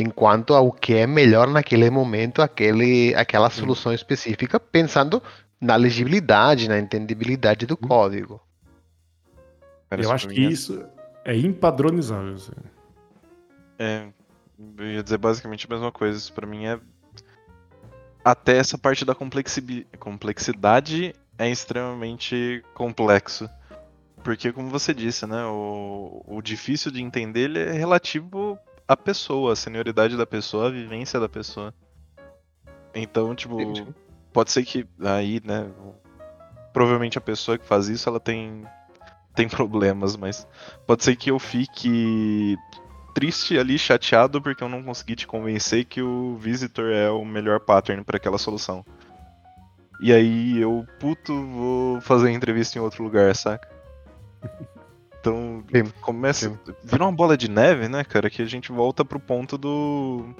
[0.00, 5.22] enquanto ao que é melhor naquele momento, aquele, aquela solução específica, pensando
[5.60, 8.40] na legibilidade, na entendibilidade do código.
[9.90, 10.84] Eu acho que isso
[11.24, 12.34] é impadronizável.
[12.34, 12.52] Assim.
[13.78, 14.06] É,
[14.78, 16.16] eu ia dizer basicamente a mesma coisa.
[16.16, 16.78] Isso pra mim é.
[18.24, 23.50] Até essa parte da complexidade é extremamente complexo.
[24.22, 25.44] Porque, como você disse, né?
[25.46, 28.58] O, o difícil de entender ele é relativo
[28.90, 31.72] à pessoa, à senioridade da pessoa, à vivência da pessoa.
[32.92, 33.56] Então, tipo,
[34.32, 35.70] pode ser que aí, né?
[36.72, 38.66] Provavelmente a pessoa que faz isso, ela tem
[39.32, 40.44] tem problemas, mas
[40.88, 42.56] pode ser que eu fique
[43.14, 47.60] triste ali, chateado, porque eu não consegui te convencer que o Visitor é o melhor
[47.60, 48.84] pattern para aquela solução.
[50.02, 53.70] E aí eu, puto, vou fazer a entrevista em outro lugar, saca?
[55.20, 56.48] Então sim, começa.
[56.48, 56.74] Sim.
[56.82, 58.30] Vira uma bola de neve, né, cara?
[58.30, 60.34] Que a gente volta pro ponto do.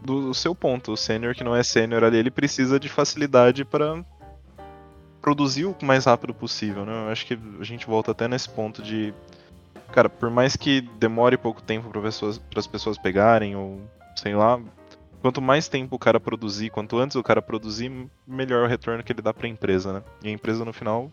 [0.00, 0.92] Do seu ponto.
[0.92, 4.04] O sênior que não é sênior ali, ele precisa de facilidade para
[5.20, 6.92] produzir o mais rápido possível, né?
[6.92, 9.12] Eu acho que a gente volta até nesse ponto de.
[9.92, 13.80] Cara, por mais que demore pouco tempo para pessoas, as pessoas pegarem, ou
[14.14, 14.60] sei lá,
[15.20, 17.90] quanto mais tempo o cara produzir, quanto antes o cara produzir,
[18.26, 20.02] melhor o retorno que ele dá para a empresa, né?
[20.22, 21.10] E a empresa no final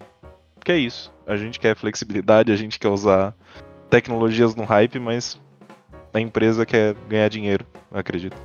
[0.65, 1.13] quer isso.
[1.25, 3.33] A gente quer flexibilidade, a gente quer usar
[3.89, 5.39] tecnologias no hype, mas
[6.13, 8.35] a empresa quer ganhar dinheiro, acredito.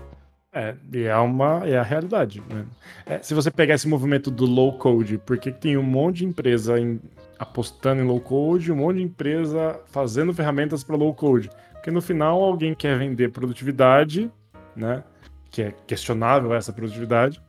[0.53, 2.43] É, e é uma é a realidade.
[2.49, 2.65] Né?
[3.07, 6.79] É, se você pegar esse movimento do low code, porque tem um monte de empresa
[6.79, 7.01] em,
[7.39, 12.03] apostando em low code, um monte de empresa fazendo ferramentas para low code, porque no
[12.03, 14.31] final alguém quer vender produtividade,
[14.75, 15.05] né?
[15.51, 17.41] Que é questionável essa produtividade.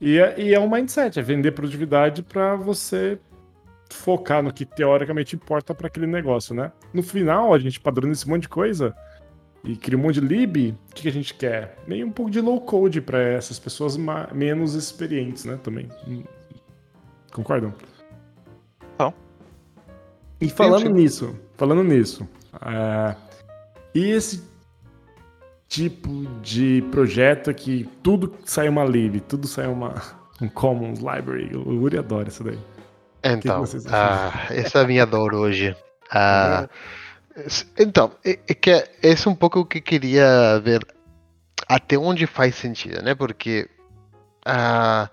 [0.00, 3.18] E é, e é um mindset, é vender produtividade para você
[3.92, 6.72] focar no que teoricamente importa para aquele negócio, né?
[6.92, 8.94] No final, a gente padroniza esse monte de coisa
[9.64, 11.78] e cria um monte de lib, o que, a gente quer?
[11.86, 13.96] Meio um pouco de low code para essas pessoas
[14.32, 15.58] menos experientes, né?
[15.62, 15.88] Também.
[17.32, 17.72] Concordam?
[18.98, 19.14] Não.
[20.40, 23.16] E falando nisso, falando nisso, uh,
[23.94, 24.42] e esse
[25.68, 29.94] tipo de projeto que tudo sai uma lib, tudo sai uma
[30.42, 32.58] um commons library, o Uri adora isso daí.
[33.24, 35.76] Então, uh, essa é a minha dor hoje.
[36.10, 36.68] Uh,
[37.78, 40.86] então, é, é que é, esse é um pouco o que queria ver
[41.68, 43.14] até onde faz sentido, né?
[43.14, 43.68] Porque,
[44.46, 45.08] uh,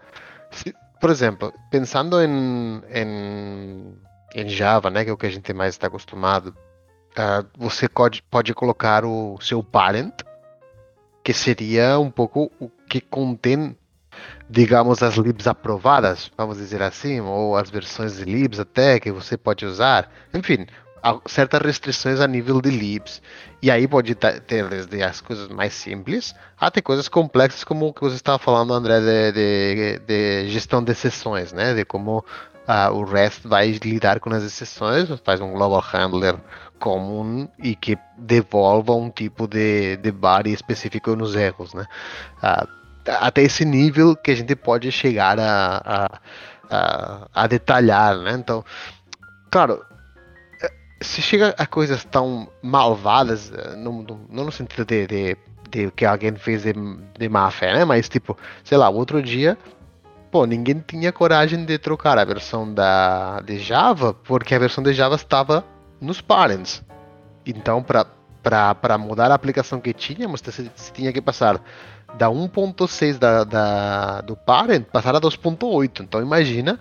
[0.51, 3.95] se, por exemplo, pensando em, em,
[4.35, 6.55] em, Java, né, que é o que a gente mais está acostumado,
[7.11, 10.21] uh, você pode, pode colocar o seu parent,
[11.23, 13.77] que seria um pouco o que contém,
[14.49, 19.37] digamos, as libs aprovadas, vamos dizer assim, ou as versões de libs até que você
[19.37, 20.11] pode usar.
[20.33, 20.65] Enfim,
[21.27, 23.21] certas restrições a nível de libs.
[23.61, 28.01] E aí pode ter desde as coisas mais simples até coisas complexas, como o que
[28.01, 31.73] você estava falando, André, de, de, de gestão de sessões, né?
[31.73, 36.35] De como uh, o REST vai lidar com as exceções, faz um global handler
[36.79, 41.85] comum e que devolva um tipo de, de body específico nos erros, né?
[42.41, 42.78] Uh,
[43.19, 46.19] até esse nível que a gente pode chegar a, a,
[46.69, 48.33] a, a detalhar, né?
[48.33, 48.63] Então,
[49.51, 49.81] claro,
[51.01, 55.37] se chega a coisas tão malvadas, eh, não, não, no sentido de, de,
[55.69, 56.73] de, que alguém fez de,
[57.17, 57.85] de má fé, né?
[57.85, 59.57] Mas tipo, sei lá, outro dia,
[60.31, 64.93] pô, ninguém tinha coragem de trocar a versão da de Java porque a versão de
[64.93, 65.65] Java estava
[66.01, 66.83] nos parents.
[67.45, 71.61] Então, para mudar a aplicação que tínhamos, você tinha que passar
[72.17, 76.01] da 1.6 da, da, do parent passar a 2.8.
[76.01, 76.79] Então, imagina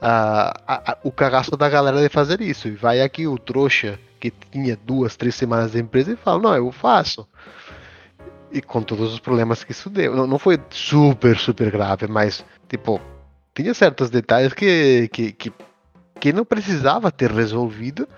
[0.00, 2.68] a, a, o cagaço da galera de fazer isso.
[2.68, 6.54] E vai aqui o trouxa que tinha duas, três semanas de empresa e fala, não,
[6.54, 7.26] eu faço.
[8.52, 10.14] E com todos os problemas que isso deu.
[10.14, 13.00] Não, não foi super, super grave, mas, tipo,
[13.54, 15.52] tinha certos detalhes que, que, que,
[16.18, 18.08] que não precisava ter resolvido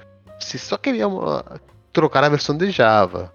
[0.40, 1.60] se só queríamos ah,
[1.92, 3.32] trocar a versão de Java.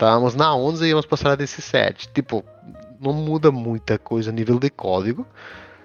[0.00, 2.08] Estávamos na 11 e íamos passar a 17.
[2.08, 2.42] Tipo,
[2.98, 5.26] não muda muita coisa a nível de código,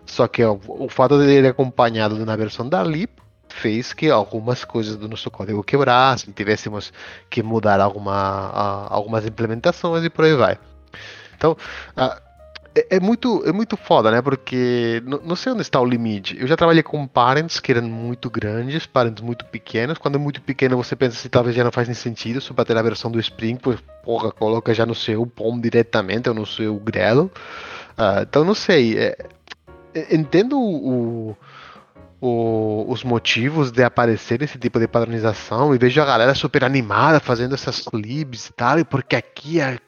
[0.06, 3.12] só que ó, o fato dele acompanhado na versão da LIP
[3.50, 6.94] fez que algumas coisas do nosso código quebrassem, tivéssemos
[7.30, 10.58] que mudar alguma, algumas implementações e por aí vai.
[11.36, 11.58] Então,
[12.76, 14.22] é, é, muito, é muito foda, né?
[14.22, 16.38] Porque não, sei onde está o limite.
[16.40, 19.98] Eu já trabalhei com parents que eram muito grandes, parents muito pequenos.
[19.98, 22.66] Quando é muito pequeno, você pensa se talvez já não faz nem sentido, só para
[22.66, 26.46] ter a versão do Spring, pois, porra, coloca já no seu POM diretamente ou no
[26.46, 27.32] seu Gradle.
[27.98, 28.98] Uh, então, não sei.
[28.98, 29.18] É,
[29.94, 31.38] é, entendo o,
[32.20, 37.22] o, os motivos de aparecer esse tipo de padronização e vejo a galera super animada
[37.22, 39.80] fazendo essas libs e tal, e porque aqui é,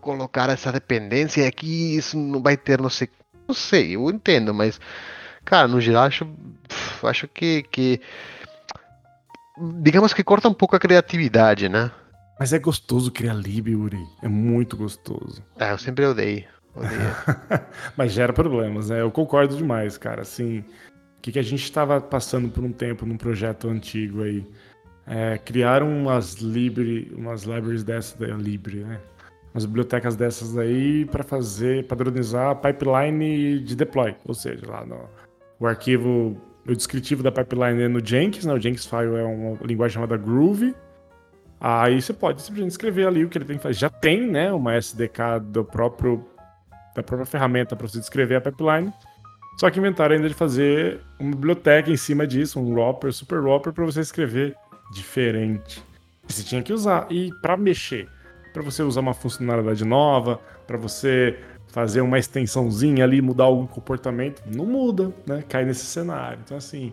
[0.00, 3.08] colocar essa dependência e aqui isso não vai ter, não sei.
[3.46, 4.78] Não sei, eu entendo, mas,
[5.44, 6.28] cara, no geral, acho,
[7.02, 8.00] acho que, que.
[9.80, 11.90] Digamos que corta um pouco a criatividade, né?
[12.38, 14.06] Mas é gostoso criar lib, Uri.
[14.22, 15.42] É muito gostoso.
[15.58, 16.44] É, eu sempre odeio.
[17.96, 19.00] mas gera problemas, né?
[19.00, 20.22] Eu concordo demais, cara.
[20.22, 20.64] Assim, o
[21.20, 24.46] que, que a gente estava passando por um tempo num projeto antigo aí?
[25.06, 29.00] É, criaram umas, libri, umas libraries dessas da Libre, né?
[29.54, 35.08] Umas bibliotecas dessas aí para fazer, padronizar a pipeline de deploy, ou seja, lá no
[35.60, 38.52] o arquivo, o descritivo da pipeline é no Jenkins, né?
[38.52, 40.74] O Jenkins file é uma linguagem chamada Groove.
[41.60, 43.74] Aí você pode simplesmente escrever ali o que ele tem que fazer.
[43.74, 46.24] Já tem, né, uma SDK do próprio
[46.94, 48.92] da própria ferramenta para você descrever a pipeline.
[49.58, 53.72] Só que inventaram ainda de fazer uma biblioteca em cima disso, um wrapper, super wrapper
[53.72, 54.56] para você escrever
[54.92, 55.82] diferente.
[56.28, 58.08] Você tinha que usar e para mexer
[58.58, 64.42] para você usar uma funcionalidade nova, para você fazer uma extensãozinha ali, mudar algum comportamento,
[64.46, 65.44] não muda, né?
[65.48, 66.40] Cai nesse cenário.
[66.44, 66.92] Então, assim,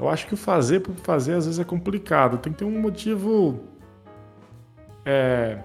[0.00, 2.38] eu acho que o fazer por fazer às vezes é complicado.
[2.38, 3.60] Tem que ter um motivo
[5.04, 5.58] é,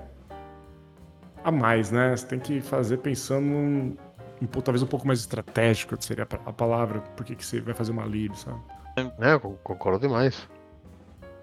[1.42, 2.14] a mais, né?
[2.14, 3.96] Você tem que fazer pensando um,
[4.42, 8.06] um, talvez um pouco mais estratégico, seria a palavra, por que você vai fazer uma
[8.06, 8.60] lib, sabe?
[8.98, 10.46] É, concordo demais.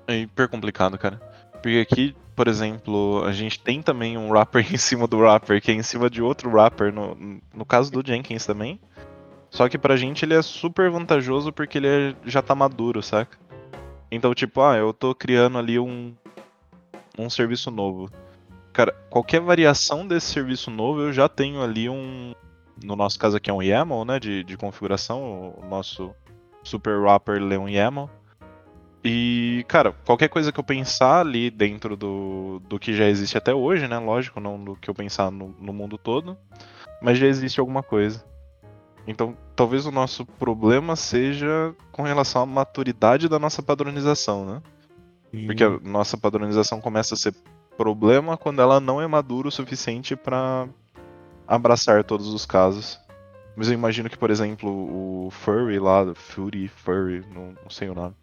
[0.06, 1.16] É hiper complicado, cara.
[1.62, 5.72] Porque aqui, por exemplo, a gente tem também um wrapper em cima do wrapper, que
[5.72, 8.78] é em cima de outro wrapper, no, no caso do Jenkins também.
[9.50, 13.36] Só que pra gente ele é super vantajoso porque ele é, já tá maduro, saca?
[14.08, 16.14] Então, tipo, ah, eu tô criando ali um,
[17.18, 18.08] um serviço novo.
[18.72, 22.34] Cara, qualquer variação desse serviço novo eu já tenho ali um.
[22.84, 24.20] No nosso caso aqui é um YAML, né?
[24.20, 25.56] De, de configuração.
[25.58, 26.14] O nosso
[26.62, 28.08] super wrapper lê um YAML.
[29.04, 33.54] E, cara, qualquer coisa que eu pensar ali dentro do, do que já existe até
[33.54, 33.98] hoje, né?
[33.98, 36.36] Lógico, não do que eu pensar no, no mundo todo,
[37.00, 38.24] mas já existe alguma coisa.
[39.06, 44.62] Então, talvez o nosso problema seja com relação à maturidade da nossa padronização, né?
[45.30, 45.46] Sim.
[45.46, 47.34] Porque a nossa padronização começa a ser
[47.76, 50.68] problema quando ela não é madura o suficiente para
[51.46, 53.00] abraçar todos os casos.
[53.56, 57.94] Mas eu imagino que, por exemplo, o Furry lá, Fury, Furry, não, não sei o
[57.94, 58.14] nome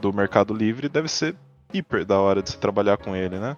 [0.00, 1.36] do Mercado Livre deve ser
[1.72, 3.56] hiper da hora de se trabalhar com ele, né?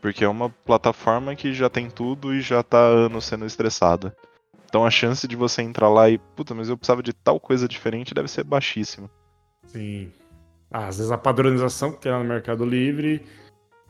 [0.00, 4.14] Porque é uma plataforma que já tem tudo e já tá anos sendo estressada.
[4.68, 7.66] Então a chance de você entrar lá e, puta, mas eu precisava de tal coisa
[7.66, 9.10] diferente deve ser baixíssima.
[9.66, 10.12] Sim.
[10.70, 13.24] Ah, às vezes a padronização que tem lá no Mercado Livre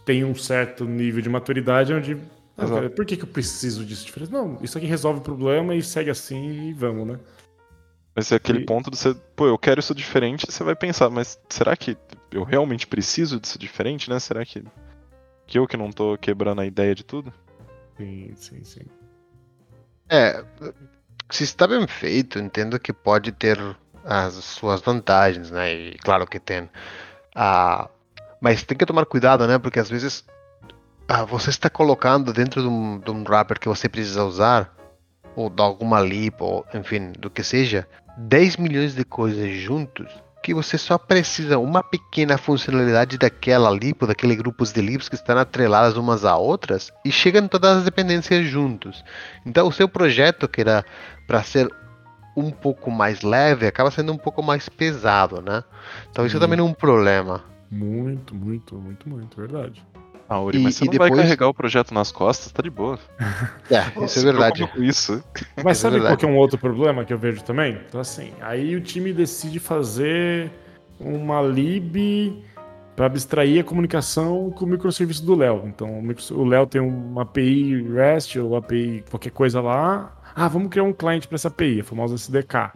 [0.05, 2.17] tem um certo nível de maturidade onde.
[2.57, 4.33] Ah, por que, que eu preciso disso diferente?
[4.33, 7.21] Não, isso aqui resolve o problema e segue assim e vamos, né?
[8.19, 8.65] Vai ser aquele e...
[8.65, 11.97] ponto de você, pô, eu quero isso diferente, você vai pensar, mas será que
[12.33, 14.19] eu realmente preciso disso diferente, né?
[14.19, 14.65] Será que,
[15.47, 17.33] que eu que não tô quebrando a ideia de tudo?
[17.97, 18.87] Sim, sim, sim.
[20.09, 20.45] É,
[21.31, 23.57] se está bem feito, entendo que pode ter
[24.05, 25.73] as suas vantagens, né?
[25.73, 26.69] E claro que tem.
[27.37, 27.89] Ah,
[28.41, 29.61] mas tem que tomar cuidado, né?
[29.61, 30.25] Porque às vezes
[31.07, 34.75] ah, você está colocando dentro de um, de um wrapper que você precisa usar,
[35.37, 37.87] ou de alguma lipo, ou enfim, do que seja,
[38.19, 40.09] 10 milhões de coisas juntos
[40.43, 45.37] que você só precisa uma pequena funcionalidade daquela lipo, daquele grupo de lipos que estão
[45.37, 49.05] atreladas umas a outras e chegam todas as dependências juntos.
[49.45, 50.85] Então o seu projeto que era
[51.27, 51.69] para ser
[52.37, 55.63] um pouco mais leve acaba sendo um pouco mais pesado, né?
[56.11, 57.45] Então isso também é um problema.
[57.71, 59.85] Muito, muito, muito, muito, verdade.
[60.29, 61.11] Ah, Uri, e, mas você não depois...
[61.11, 62.99] vai carregar o projeto nas costas, tá de boa.
[63.71, 64.67] É, isso é verdade.
[64.67, 65.23] Com isso.
[65.63, 67.79] Mas sabe é qual que é um outro problema que eu vejo também?
[67.87, 70.51] Então, assim, aí o time decide fazer
[70.99, 72.43] uma lib
[72.97, 75.63] para abstrair a comunicação com o microserviço do Léo.
[75.67, 76.03] Então,
[76.33, 80.17] o Léo tem uma API REST ou API qualquer coisa lá.
[80.35, 82.73] Ah, vamos criar um cliente para essa API, a famosa SDK.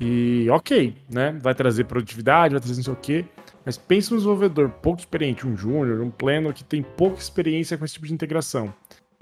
[0.00, 1.36] E ok, né?
[1.42, 3.24] Vai trazer produtividade, vai trazer não sei o quê.
[3.64, 7.84] Mas pense no desenvolvedor pouco experiente, um júnior, um pleno que tem pouca experiência com
[7.84, 8.72] esse tipo de integração.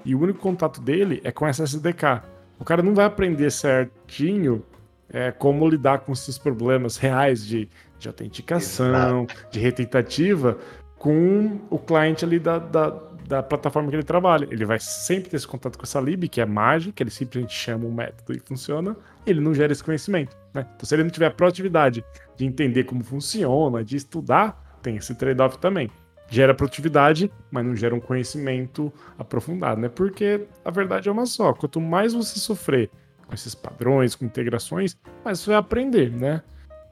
[0.04, 2.22] E o único contato dele é com essa SDK.
[2.58, 4.64] O cara não vai aprender certinho
[5.10, 7.68] é, como lidar com esses problemas reais de,
[7.98, 9.50] de autenticação, Exato.
[9.50, 10.58] de retentativa,
[10.98, 12.90] com o cliente ali da, da,
[13.28, 14.48] da plataforma que ele trabalha.
[14.50, 17.84] Ele vai sempre ter esse contato com essa lib, que é mágica, ele simplesmente chama
[17.84, 20.34] um método e funciona, e ele não gera esse conhecimento.
[20.54, 20.66] Né?
[20.74, 22.02] Então, se ele não tiver a proatividade
[22.36, 25.90] de entender como funciona, de estudar, tem esse trade-off também.
[26.30, 29.88] Gera produtividade, mas não gera um conhecimento aprofundado, né?
[29.88, 31.54] Porque a verdade é uma só.
[31.54, 32.90] Quanto mais você sofrer
[33.26, 36.42] com esses padrões, com integrações, mais você vai aprender, né?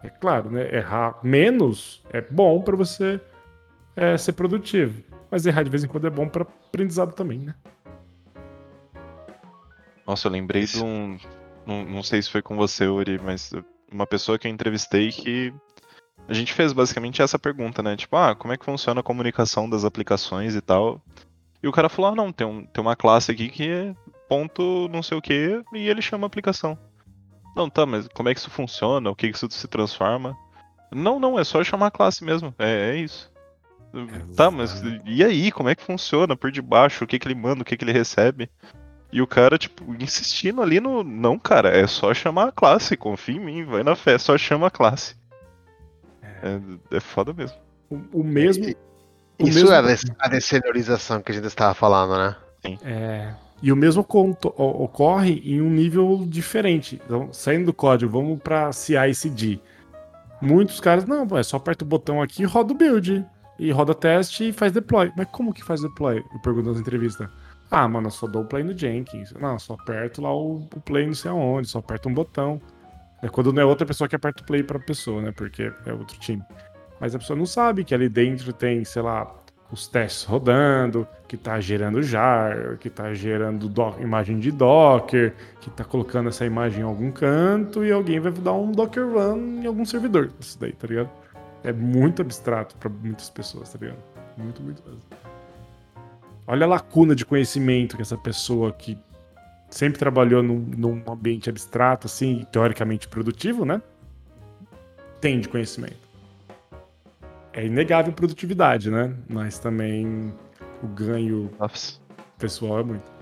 [0.02, 0.74] É claro, né?
[0.74, 3.20] Errar menos é bom para você
[3.94, 5.02] é, ser produtivo.
[5.30, 7.54] Mas errar de vez em quando é bom para aprendizado também, né?
[10.06, 11.18] Nossa, eu lembrei de um.
[11.66, 13.52] Não, não sei se foi com você, Uri, mas
[13.90, 15.52] uma pessoa que eu entrevistei que
[16.28, 17.96] a gente fez basicamente essa pergunta, né?
[17.96, 21.02] Tipo, ah, como é que funciona a comunicação das aplicações e tal?
[21.62, 23.94] E o cara falou, ah, não, tem, um, tem uma classe aqui que é
[24.28, 26.78] ponto não sei o que e ele chama aplicação.
[27.54, 29.10] Não, tá, mas como é que isso funciona?
[29.10, 30.36] O que, que isso se transforma?
[30.92, 32.54] Não, não, é só chamar a classe mesmo.
[32.58, 33.32] É, é isso.
[34.36, 35.50] Tá, mas e aí?
[35.50, 37.04] Como é que funciona por debaixo?
[37.04, 37.62] O que, que ele manda?
[37.62, 38.50] O que, que ele recebe?
[39.12, 41.02] E o cara, tipo, insistindo ali no.
[41.02, 44.66] Não, cara, é só chamar a classe, confia em mim, vai na fé, só chama
[44.66, 45.16] a classe.
[46.42, 47.56] É, é foda mesmo.
[47.88, 48.66] O, o mesmo.
[49.38, 49.72] O Isso mesmo...
[49.72, 52.36] é a descentralização que a gente estava falando, né?
[52.64, 52.78] Sim.
[52.84, 53.34] É.
[53.62, 57.00] E o mesmo ocorre em um nível diferente.
[57.04, 59.60] Então, saindo do código, vamos para CI/CD.
[60.42, 63.24] Muitos caras, não, é só aperta o botão aqui e roda o build
[63.58, 65.12] e roda teste e faz deploy.
[65.16, 66.24] Mas como que faz deploy?
[66.32, 67.28] Eu pergunto nas entrevistas.
[67.70, 69.32] Ah, mano, eu só dou o play no Jenkins.
[69.32, 72.60] Não, só aperto lá o, o play não sei aonde, só aperto um botão.
[73.22, 75.32] É quando não é outra pessoa que aperta o play pra pessoa, né?
[75.32, 76.42] Porque é outro time.
[77.00, 79.34] Mas a pessoa não sabe que ali dentro tem, sei lá,
[79.70, 85.84] os testes rodando, que tá gerando jar, que tá gerando imagem de Docker, que tá
[85.84, 89.84] colocando essa imagem em algum canto e alguém vai dar um Docker run em algum
[89.84, 90.30] servidor.
[90.38, 91.10] Isso daí, tá ligado?
[91.64, 93.98] É muito abstrato para muitas pessoas, tá ligado?
[94.36, 95.02] Muito, muito mesmo.
[96.46, 98.96] Olha a lacuna de conhecimento que essa pessoa que
[99.68, 103.82] sempre trabalhou num, num ambiente abstrato, assim, teoricamente produtivo, né?
[105.20, 106.06] Tem de conhecimento.
[107.52, 109.14] É inegável produtividade, né?
[109.28, 110.32] Mas também
[110.82, 111.98] o ganho Nossa.
[112.38, 113.16] pessoal é muito.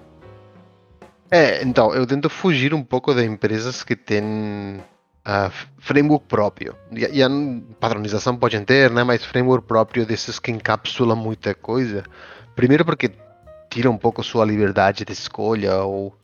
[1.31, 4.83] É, então, eu tento fugir um pouco de empresas que têm
[5.27, 6.75] uh, framework próprio.
[6.93, 7.29] E, e, a
[7.81, 12.05] padronização pode ter, né, mas framework próprio desses que encapsula muita coisa.
[12.55, 13.11] Primeiro porque
[13.69, 16.17] tira um pouco sua liberdade de escolha ou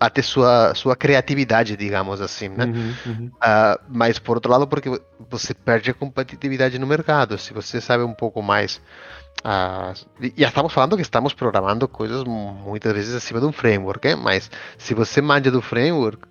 [0.00, 2.66] até sua, sua criatividade, digamos assim, né?
[2.66, 3.26] Uhum, uhum.
[3.34, 4.88] Uh, mas por outro lado, porque
[5.28, 7.36] você perde a competitividade no mercado.
[7.36, 8.80] Se você sabe um pouco mais.
[9.38, 14.06] Uh, e já estamos falando que estamos programando coisas muitas vezes acima de um framework,
[14.06, 14.16] hein?
[14.16, 16.26] mas se você manja do framework,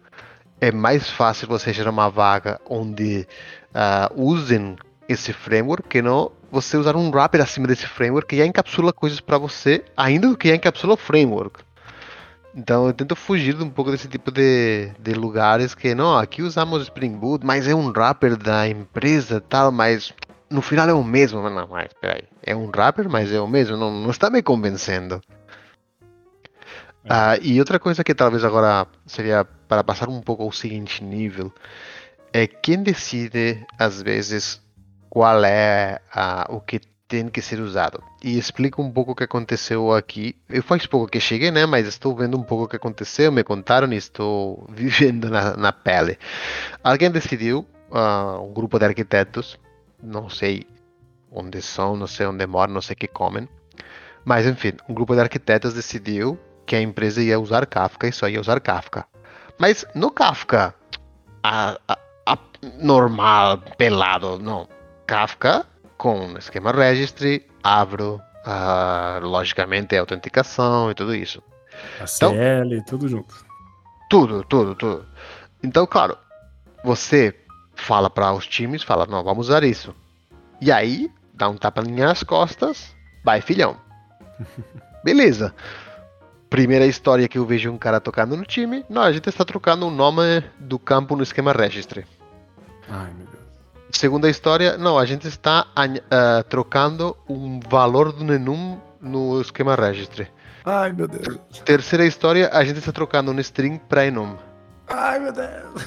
[0.59, 3.27] é mais fácil você gerar uma vaga onde
[3.73, 4.75] uh, usem
[5.07, 9.19] esse framework que não você usar um wrapper acima desse framework que já encapsula coisas
[9.19, 11.59] para você, ainda que já encapsula o framework.
[12.55, 16.83] Então eu tento fugir um pouco desse tipo de, de lugares que não, aqui usamos
[16.83, 20.13] Spring Boot, mas é um wrapper da empresa tal, mas
[20.49, 21.47] no final é o mesmo.
[21.47, 25.21] Não, mas peraí, é um wrapper, mas é o mesmo, não, não está me convencendo.
[27.09, 31.53] Ah, e outra coisa que talvez agora seria para passar um pouco ao seguinte nível
[32.33, 34.61] é quem decide às vezes
[35.09, 38.03] qual é ah, o que tem que ser usado.
[38.21, 40.35] E explico um pouco o que aconteceu aqui.
[40.49, 41.65] Eu faz pouco que cheguei, né?
[41.65, 45.71] Mas estou vendo um pouco o que aconteceu, me contaram e estou vivendo na, na
[45.71, 46.17] pele.
[46.83, 49.57] Alguém decidiu, uh, um grupo de arquitetos,
[50.03, 50.67] não sei
[51.31, 53.47] onde são, não sei onde moram, não sei o que comem.
[54.25, 56.37] Mas enfim, um grupo de arquitetos decidiu
[56.67, 59.05] que a empresa ia usar Kafka e só ia usar Kafka.
[59.57, 60.75] Mas no Kafka
[61.41, 62.37] a, a, a
[62.77, 64.67] normal, pelado, não.
[65.07, 65.65] Kafka
[65.97, 71.41] com esquema registry, abro, uh, logicamente a autenticação e tudo isso.
[72.01, 73.33] A CL, então, tudo junto.
[74.09, 75.05] Tudo, tudo, tudo.
[75.63, 76.17] Então, claro,
[76.83, 77.33] você
[77.75, 79.95] fala para os times, fala, não, vamos usar isso.
[80.61, 82.93] E aí, dá um tapa nas costas,
[83.23, 83.77] vai filhão.
[85.03, 85.53] Beleza
[86.49, 89.87] primeira história que eu vejo um cara tocando no time, não, a gente está trocando
[89.87, 92.05] o nome do campo no esquema registry.
[92.89, 93.37] Ai, meu Deus.
[93.91, 100.27] Segunda história, não, a gente está uh, trocando um valor do nenum no esquema registry.
[100.65, 101.39] Ai, meu Deus.
[101.63, 104.35] Terceira história, a gente está trocando um string para enum.
[104.87, 105.85] Ai, meu Deus.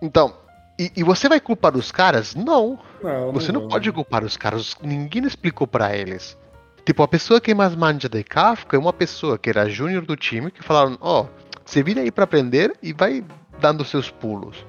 [0.00, 0.34] Então,
[0.78, 2.34] e, e, você vai culpar os caras?
[2.34, 2.78] Não.
[3.02, 4.76] não você não, não pode culpar os caras.
[4.80, 6.38] Ninguém explicou para eles.
[6.84, 10.16] Tipo, a pessoa que mais manja de Kafka é uma pessoa que era júnior do
[10.16, 11.26] time, que falaram, ó, oh,
[11.64, 13.24] você vira aí para aprender e vai
[13.60, 14.64] dando seus pulos.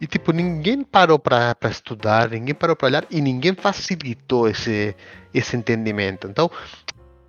[0.00, 4.94] E tipo, ninguém parou para estudar, ninguém parou para olhar e ninguém facilitou esse,
[5.32, 6.26] esse entendimento.
[6.28, 6.50] Então,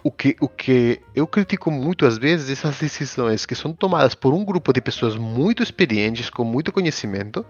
[0.04, 4.34] o que, o que eu critico muito às vezes essas decisões que são tomadas por
[4.34, 7.44] um grupo de pessoas muito experientes, com muito conhecimento,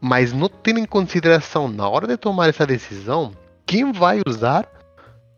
[0.00, 3.32] mas não tendo em consideração na hora de tomar essa decisão
[3.66, 4.68] quem vai usar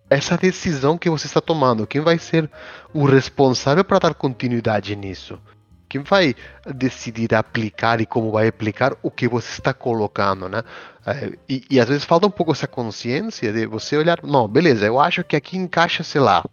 [0.09, 2.51] essa decisão que você está tomando, quem vai ser
[2.93, 5.39] o responsável para dar continuidade nisso.
[5.89, 6.35] Quem vai
[6.75, 10.63] decidir aplicar e como vai aplicar o que você está colocando, né?
[11.07, 14.85] É, e, e, às vezes falta um pouco essa consciência de você olhar, não, beleza,
[14.85, 16.45] eu acho que aqui encaixa, sei lá,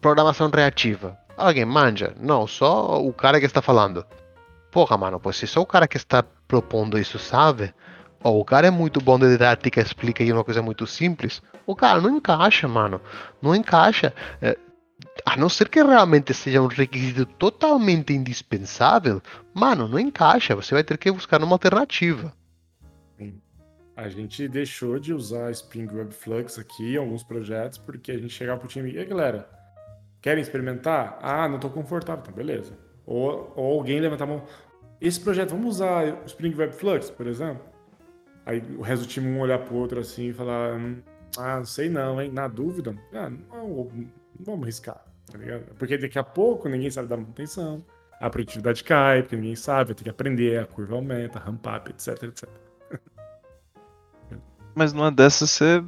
[0.00, 1.18] programação reativa.
[1.36, 2.14] Alguém manja?
[2.18, 4.04] Não, só o cara que está falando.
[4.70, 7.74] Porra, mano, pois se só o cara que está propondo isso sabe,
[8.22, 12.00] o cara é muito bom de didática, explica aí uma coisa muito simples, o cara
[12.00, 13.00] não encaixa, mano.
[13.40, 14.12] Não encaixa.
[14.42, 14.58] É,
[15.24, 19.22] a não ser que realmente seja um requisito totalmente indispensável,
[19.54, 20.54] mano, não encaixa.
[20.54, 22.32] Você vai ter que buscar uma alternativa.
[23.96, 28.32] A gente deixou de usar Spring Web Flux aqui em alguns projetos porque a gente
[28.32, 29.48] chegava pro time e aí, galera,
[30.22, 31.18] querem experimentar?
[31.20, 32.78] Ah, não tô confortável, então beleza.
[33.04, 34.44] Ou, ou alguém levantar a mão,
[35.00, 37.69] esse projeto, vamos usar Spring Web Flux, por exemplo?
[38.46, 40.78] Aí o resto do time um olhar pro outro assim e falar,
[41.38, 42.30] ah, não sei não, hein?
[42.32, 43.88] Na dúvida, ah, não,
[44.38, 45.74] vamos riscar, tá ligado?
[45.78, 47.84] Porque daqui a pouco ninguém sabe dar manutenção,
[48.20, 51.90] a produtividade cai, porque ninguém sabe, vai ter que aprender, a curva aumenta, ramp up,
[51.90, 52.48] etc, etc.
[54.74, 55.84] Mas numa dessas você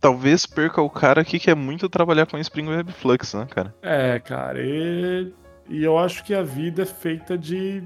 [0.00, 3.74] talvez perca o cara que quer muito trabalhar com Spring Web Flux, né, cara?
[3.82, 5.32] É, cara, e,
[5.68, 7.82] e eu acho que a vida é feita de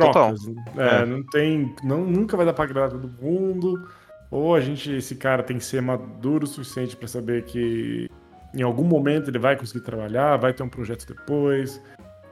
[0.00, 0.46] trocas.
[0.76, 1.06] É, é.
[1.06, 1.74] Não tem.
[1.82, 3.88] Não, nunca vai dar pra agradar todo mundo.
[4.30, 8.10] Ou a gente, esse cara tem que ser maduro o suficiente para saber que
[8.54, 11.80] em algum momento ele vai conseguir trabalhar, vai ter um projeto depois,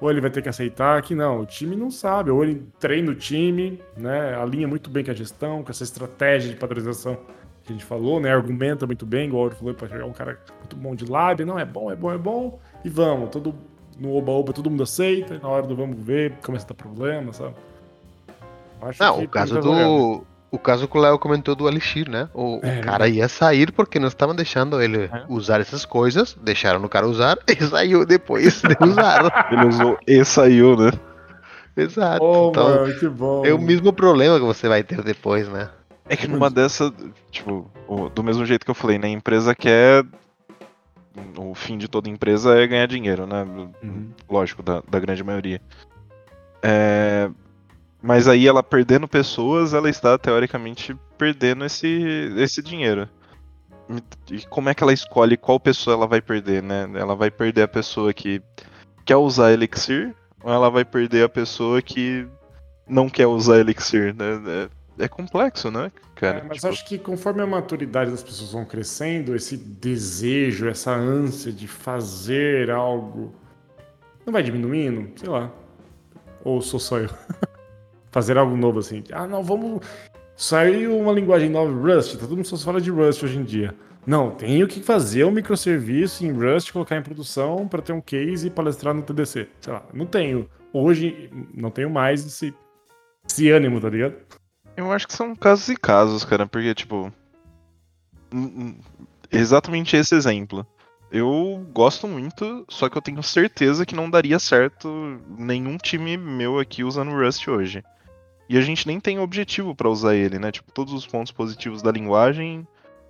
[0.01, 3.11] ou ele vai ter que aceitar que não, o time não sabe, ou ele treina
[3.11, 7.17] o time, né, alinha muito bem com a gestão, com essa estratégia de padronização
[7.63, 10.39] que a gente falou, né, argumenta muito bem, igual ele falou, para chegar um cara
[10.59, 13.55] muito bom de lab, não, é bom, é bom, é bom, e vamos, todo,
[13.99, 17.55] no oba-oba todo mundo aceita, na hora do vamos ver, começa a dar problema, sabe?
[18.83, 22.29] Acho não, o caso do, o caso que o Léo comentou do Elixir, né?
[22.33, 25.25] O, é, o cara ia sair porque não estavam deixando ele é.
[25.29, 29.49] usar essas coisas, deixaram o cara usar e saiu depois de usar.
[29.51, 30.93] ele usou e saiu, né?
[31.77, 32.25] Exato.
[32.25, 33.45] Oh, então, mano, que bom.
[33.45, 35.69] É o mesmo problema que você vai ter depois, né?
[36.09, 36.93] É que numa dessa,
[37.31, 37.69] tipo,
[38.15, 39.09] do mesmo jeito que eu falei, né?
[39.09, 40.05] A empresa quer.
[41.37, 43.43] O fim de toda empresa é ganhar dinheiro, né?
[43.83, 44.11] Uhum.
[44.29, 45.61] Lógico, da, da grande maioria.
[46.63, 47.31] É,
[48.03, 53.09] mas aí ela perdendo pessoas, ela está teoricamente perdendo esse, esse dinheiro.
[54.31, 56.89] E como é que ela escolhe qual pessoa ela vai perder, né?
[56.95, 58.43] Ela vai perder a pessoa que
[59.05, 62.27] quer usar Elixir ou ela vai perder a pessoa que
[62.89, 64.41] não quer usar Elixir, né?
[64.47, 64.69] É,
[64.99, 66.39] é complexo, né, cara?
[66.39, 66.69] É, mas tipo...
[66.69, 72.71] acho que conforme a maturidade das pessoas vão crescendo, esse desejo, essa ânsia de fazer
[72.71, 73.35] algo
[74.25, 75.51] não vai diminuindo, sei lá.
[76.43, 77.11] Ou sou só eu?
[78.11, 79.03] fazer algo novo assim.
[79.13, 79.85] Ah, não, vamos.
[80.37, 83.75] Saiu uma linguagem nova, Rust, tá todo mundo só fala de Rust hoje em dia.
[84.07, 88.49] Não, tenho que fazer um microserviço em Rust, colocar em produção para ter um case
[88.49, 89.49] e palestrar no TDC.
[89.61, 90.49] Sei lá, não tenho.
[90.73, 92.55] Hoje, não tenho mais esse,
[93.29, 94.17] esse ânimo, tá ligado?
[94.77, 97.13] Eu acho que são casos e casos, cara, porque, tipo.
[99.31, 100.67] Exatamente esse exemplo.
[101.11, 106.59] Eu gosto muito, só que eu tenho certeza que não daria certo nenhum time meu
[106.59, 107.85] aqui usando Rust hoje.
[108.49, 110.51] E a gente nem tem objetivo para usar ele, né?
[110.51, 112.67] Tipo, todos os pontos positivos da linguagem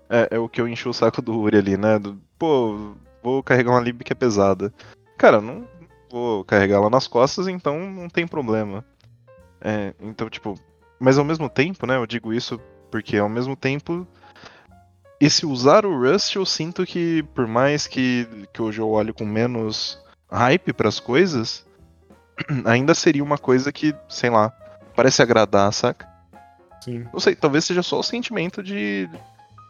[0.08, 1.98] é, é o que eu enchi o saco do Uri ali, né?
[1.98, 4.72] Do, Pô, vou carregar uma lib que é pesada.
[5.16, 5.66] Cara, não
[6.10, 8.84] vou carregar ela nas costas, então não tem problema.
[9.60, 10.58] É, então, tipo,
[10.98, 11.96] mas ao mesmo tempo, né?
[11.96, 14.06] Eu digo isso porque ao mesmo tempo
[15.20, 19.24] esse usar o Rust eu sinto que por mais que, que hoje eu olho com
[19.24, 19.98] menos
[20.30, 21.64] hype para as coisas,
[22.64, 24.52] ainda seria uma coisa que, sei lá,
[24.94, 26.08] parece agradar, saca?
[26.80, 27.06] Sim.
[27.12, 29.08] Não sei, talvez seja só o sentimento de.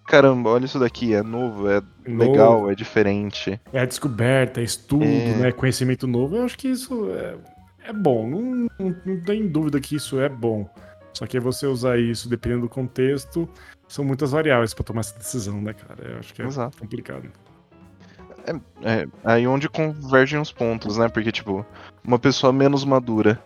[0.07, 2.31] Caramba, olha isso daqui, é novo, é novo.
[2.31, 3.59] legal, é diferente.
[3.73, 5.37] É descoberta, é estudo, é...
[5.37, 5.53] né?
[5.53, 6.37] Conhecimento novo.
[6.37, 7.37] Eu acho que isso é,
[7.89, 8.29] é bom.
[8.29, 10.69] Não, não, não tem dúvida que isso é bom.
[11.15, 13.49] Só que você usar isso, dependendo do contexto,
[13.89, 16.11] são muitas variáveis para tomar essa decisão, né, cara?
[16.11, 16.77] Eu acho que é Exato.
[16.77, 17.31] complicado.
[18.47, 21.09] É, é, aí onde convergem os pontos, né?
[21.09, 21.65] Porque, tipo,
[22.05, 23.41] uma pessoa menos madura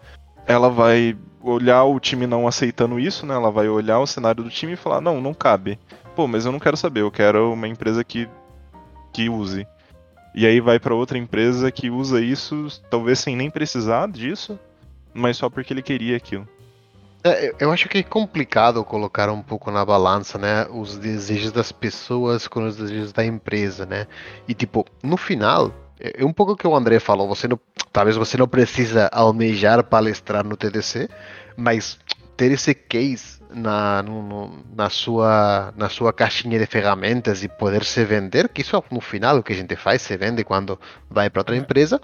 [0.48, 3.34] ela vai olhar o time não aceitando isso, né?
[3.34, 5.78] Ela vai olhar o cenário do time e falar: não, não cabe.
[6.16, 8.26] Pô, mas eu não quero saber, eu quero uma empresa que,
[9.12, 9.66] que use.
[10.34, 14.58] E aí vai para outra empresa que usa isso, talvez sem nem precisar disso,
[15.12, 16.48] mas só porque ele queria aquilo.
[17.24, 21.72] É, eu acho que é complicado colocar um pouco na balança, né, os desejos das
[21.72, 24.06] pessoas com os desejos da empresa, né?
[24.46, 27.58] E tipo, no final, é, é um pouco o que o André falou, você não,
[27.92, 31.08] talvez você não precisa almejar palestrar no TDC,
[31.56, 31.98] mas
[32.36, 38.04] ter esse case na, no, na, sua, na sua caixinha de ferramentas e poder se
[38.04, 40.78] vender, que isso é no final o que a gente faz, se vende quando
[41.10, 41.58] vai para outra é.
[41.58, 42.00] empresa,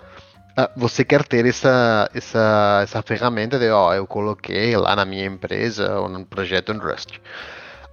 [0.77, 5.99] você quer ter essa, essa, essa ferramenta de, ó, eu coloquei lá na minha empresa
[5.99, 7.19] ou num projeto em Rust.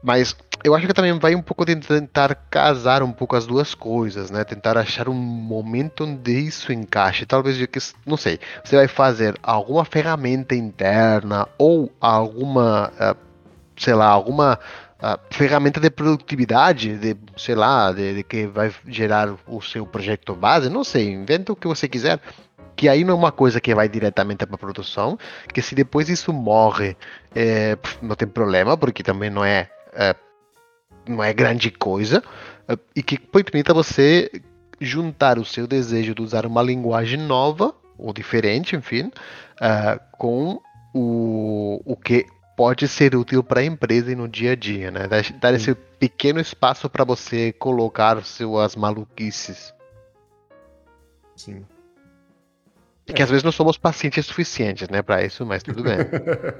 [0.03, 3.73] Mas eu acho que também vai um pouco de tentar casar um pouco as duas
[3.73, 4.43] coisas, né?
[4.43, 7.25] Tentar achar um momento onde isso encaixe.
[7.25, 7.57] Talvez,
[8.05, 13.15] não sei, você vai fazer alguma ferramenta interna ou alguma, ah,
[13.77, 14.59] sei lá, alguma
[15.01, 20.35] uh, ferramenta de produtividade, de, sei lá, de, de, que vai gerar o seu projeto
[20.35, 22.19] base, não sei, inventa o que você quiser,
[22.81, 25.15] que aí não é uma coisa que vai diretamente para a produção,
[25.53, 26.97] que se depois isso morre,
[27.35, 30.15] é, não tem problema, porque também não é, é
[31.07, 32.23] não é grande coisa,
[32.67, 34.31] é, e que permita você
[34.79, 39.11] juntar o seu desejo de usar uma linguagem nova, ou diferente, enfim,
[39.61, 40.59] uh, com
[40.91, 42.25] o, o que
[42.57, 45.07] pode ser útil para a empresa e no dia a dia, né?
[45.39, 49.71] Dar, esse pequeno espaço para você colocar suas maluquices.
[51.35, 51.63] Sim.
[53.07, 55.97] É que às vezes não somos pacientes suficientes, né, para isso, mas tudo bem.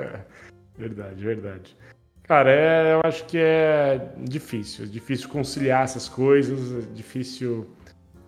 [0.78, 1.78] verdade, verdade.
[2.24, 4.86] Cara, é, eu acho que é difícil.
[4.86, 7.70] É difícil conciliar essas coisas, é difícil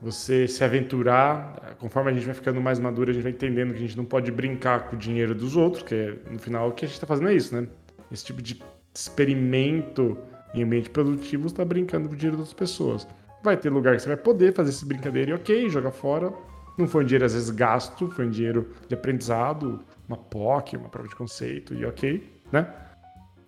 [0.01, 1.76] você se aventurar.
[1.80, 4.03] Conforme a gente vai ficando mais maduro, a gente vai entendendo que a gente não
[4.03, 6.95] pode brincar com o dinheiro dos outros, que é, no final o que a gente
[6.95, 7.66] está fazendo é isso, né?
[8.11, 8.61] Esse tipo de
[8.93, 10.18] experimento
[10.53, 13.07] em ambiente produtivo está brincando com o dinheiro das pessoas.
[13.41, 16.32] Vai ter lugar que você vai poder fazer essa brincadeira e ok, jogar fora,
[16.78, 20.90] não foi um dinheiro, às vezes, gasto, foi um dinheiro de aprendizado, uma POC, uma
[20.90, 22.68] prova de conceito, e ok, né?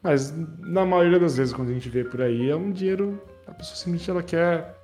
[0.02, 3.20] Mas na maioria das vezes, quando a gente vê por aí, é um dinheiro.
[3.48, 4.76] A pessoa simplesmente ela quer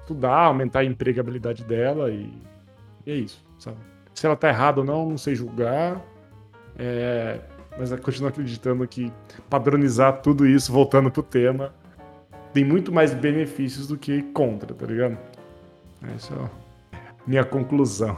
[0.00, 2.32] estudar, aumentar a empregabilidade dela e,
[3.06, 3.76] e é isso, sabe?
[4.12, 6.02] Se ela tá errada ou não, não sei julgar.
[6.76, 7.38] É,
[7.78, 9.12] mas continuo acreditando que
[9.48, 11.72] padronizar tudo isso, voltando pro tema,
[12.52, 15.16] tem muito mais benefícios do que contra, tá ligado?
[16.02, 16.32] É isso
[17.26, 18.16] minha conclusão.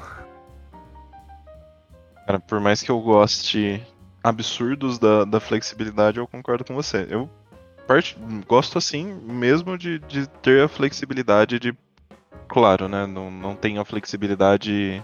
[2.26, 3.82] Cara, por mais que eu goste
[4.22, 7.06] absurdos da, da flexibilidade, eu concordo com você.
[7.08, 7.28] Eu
[7.86, 11.74] parte, gosto assim mesmo de, de ter a flexibilidade de.
[12.46, 13.06] Claro, né?
[13.06, 15.02] Não, não tenho a flexibilidade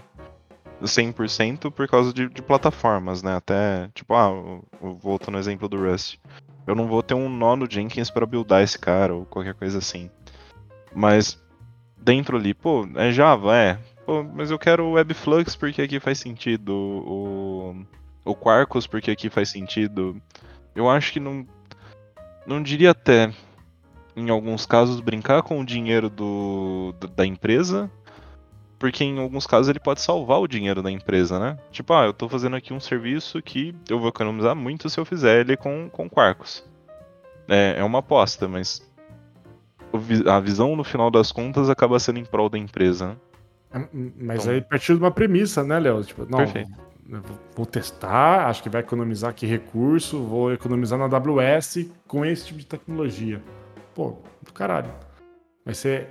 [0.81, 3.35] 100% por causa de, de, plataformas, né?
[3.35, 4.29] Até, tipo, ah,
[4.79, 6.19] voltando no exemplo do Rust.
[6.67, 9.77] Eu não vou ter um nó no Jenkins para buildar esse cara ou qualquer coisa
[9.77, 10.09] assim.
[10.93, 11.39] Mas
[11.97, 13.79] dentro ali, pô, é Java, é.
[14.05, 16.71] Pô, mas eu quero o Webflux porque aqui faz sentido.
[16.73, 17.75] O,
[18.23, 20.21] o Quarkus porque aqui faz sentido.
[20.75, 21.45] Eu acho que não.
[22.45, 23.33] Não diria até,
[24.15, 27.89] em alguns casos, brincar com o dinheiro do, da empresa.
[28.77, 31.57] Porque em alguns casos ele pode salvar o dinheiro da empresa, né?
[31.71, 35.05] Tipo, ah, eu tô fazendo aqui um serviço que eu vou economizar muito se eu
[35.05, 36.63] fizer ele com, com Quarkus.
[37.47, 38.85] É, é uma aposta, mas
[40.27, 43.17] a visão no final das contas acaba sendo em prol da empresa.
[43.73, 43.87] Né?
[44.17, 44.53] Mas então...
[44.53, 46.03] aí partiu de uma premissa, né, Léo?
[46.03, 46.71] Tipo, não, Perfeito.
[47.55, 52.59] vou testar, acho que vai economizar aqui recurso, vou economizar na AWS com esse tipo
[52.59, 53.41] de tecnologia.
[53.93, 54.91] Pô, do caralho.
[55.65, 56.07] Mas você.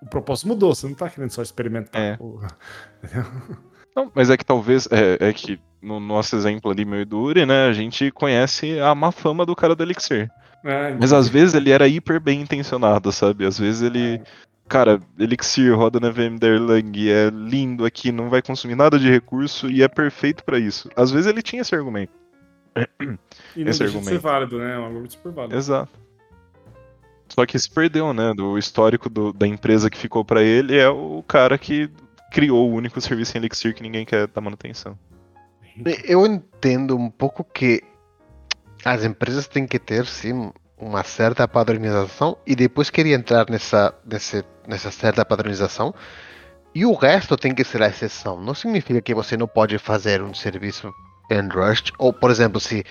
[0.00, 2.00] O propósito mudou, você não tá querendo só experimentar.
[2.00, 2.18] É.
[3.96, 4.86] Não, mas é que talvez.
[4.92, 8.78] É, é, que no nosso exemplo ali, meu e do Uri, né, a gente conhece
[8.78, 10.30] a má fama do cara do Elixir.
[10.64, 13.44] É, mas às vezes ele era hiper bem intencionado, sabe?
[13.44, 14.22] Às vezes ele.
[14.68, 19.10] Cara, Elixir roda na VM da Erlang, é lindo aqui, não vai consumir nada de
[19.10, 20.90] recurso e é perfeito para isso.
[20.94, 22.12] Às vezes ele tinha esse argumento.
[23.56, 24.04] E não esse argumento.
[24.04, 24.74] de ser válido, né?
[24.74, 25.56] É um argumento super válido.
[25.56, 25.98] Exato.
[27.28, 28.32] Só que se perdeu, né?
[28.34, 31.90] Do histórico do, da empresa que ficou para ele é o cara que
[32.30, 34.98] criou o único serviço em Elixir que ninguém quer dar manutenção.
[36.04, 37.82] Eu entendo um pouco que
[38.84, 44.44] as empresas têm que ter, sim, uma certa padronização e depois queria entrar nessa, nessa,
[44.66, 45.94] nessa certa padronização
[46.74, 48.40] e o resto tem que ser a exceção.
[48.40, 50.92] Não significa que você não pode fazer um serviço
[51.30, 52.84] em Rust ou, por exemplo, se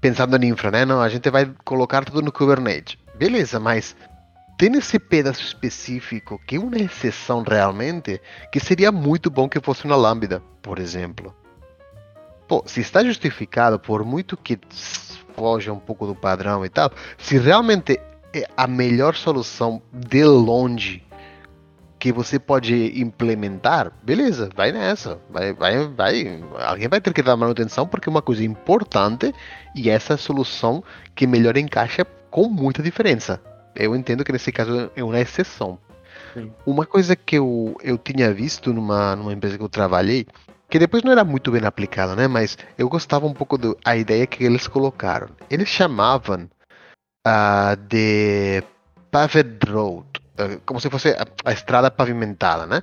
[0.00, 0.84] pensando em infra, né?
[0.84, 2.96] Não, a gente vai colocar tudo no Kubernetes.
[3.16, 3.96] Beleza, mas
[4.56, 8.20] tem esse pedaço específico que é uma exceção realmente
[8.52, 11.34] que seria muito bom que fosse uma Lambda, por exemplo.
[12.46, 14.58] Pô, se está justificado por muito que
[15.36, 18.00] foge um pouco do padrão e tal, se realmente
[18.34, 21.06] é a melhor solução de longe
[21.98, 25.18] que você pode implementar, beleza, vai nessa.
[25.30, 26.42] Vai, vai, vai.
[26.66, 29.34] Alguém vai ter que dar manutenção porque é uma coisa importante
[29.74, 30.84] e essa solução
[31.14, 33.40] que melhor encaixa com muita diferença.
[33.74, 35.78] Eu entendo que nesse caso é uma exceção.
[36.34, 36.52] Sim.
[36.66, 40.26] Uma coisa que eu, eu tinha visto numa, numa empresa que eu trabalhei,
[40.68, 42.26] que depois não era muito bem aplicada, né?
[42.26, 45.28] Mas eu gostava um pouco da ideia que eles colocaram.
[45.48, 46.48] Eles chamavam
[47.26, 48.62] uh, de
[49.10, 50.06] paved road,
[50.38, 52.82] uh, como se fosse a, a, estrada pavimentada, né?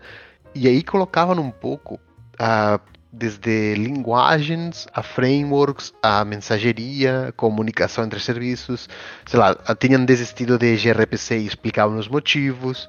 [0.55, 2.79] E aí colocavam um pouco uh,
[3.11, 8.89] desde linguagens a frameworks, a mensageria, comunicação entre serviços,
[9.25, 12.85] sei lá, tinham desistido de gRPC e explicavam os motivos,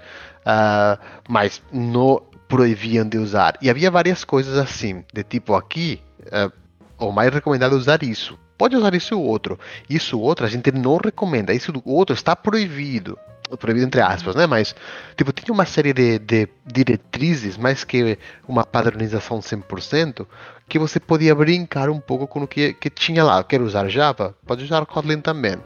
[0.47, 2.23] uh, mas não
[2.55, 3.59] proibiam de usar.
[3.61, 6.53] E havia várias coisas assim, de tipo aqui, uh,
[6.99, 8.39] o mais recomendado é usar isso.
[8.57, 9.59] Pode usar isso ou outro.
[9.91, 11.53] Isso outro a gente não recomenda.
[11.53, 13.19] Isso outro está proibido
[13.59, 14.47] proibido entre aspas, né?
[14.47, 14.75] Mas,
[15.17, 20.27] tipo, tinha uma série de, de diretrizes, mais que uma padronização 100%,
[20.69, 23.45] que você podia brincar um pouco com o que, que tinha lá.
[23.45, 24.35] Quer usar Java?
[24.47, 25.57] Pode usar Kotlin também.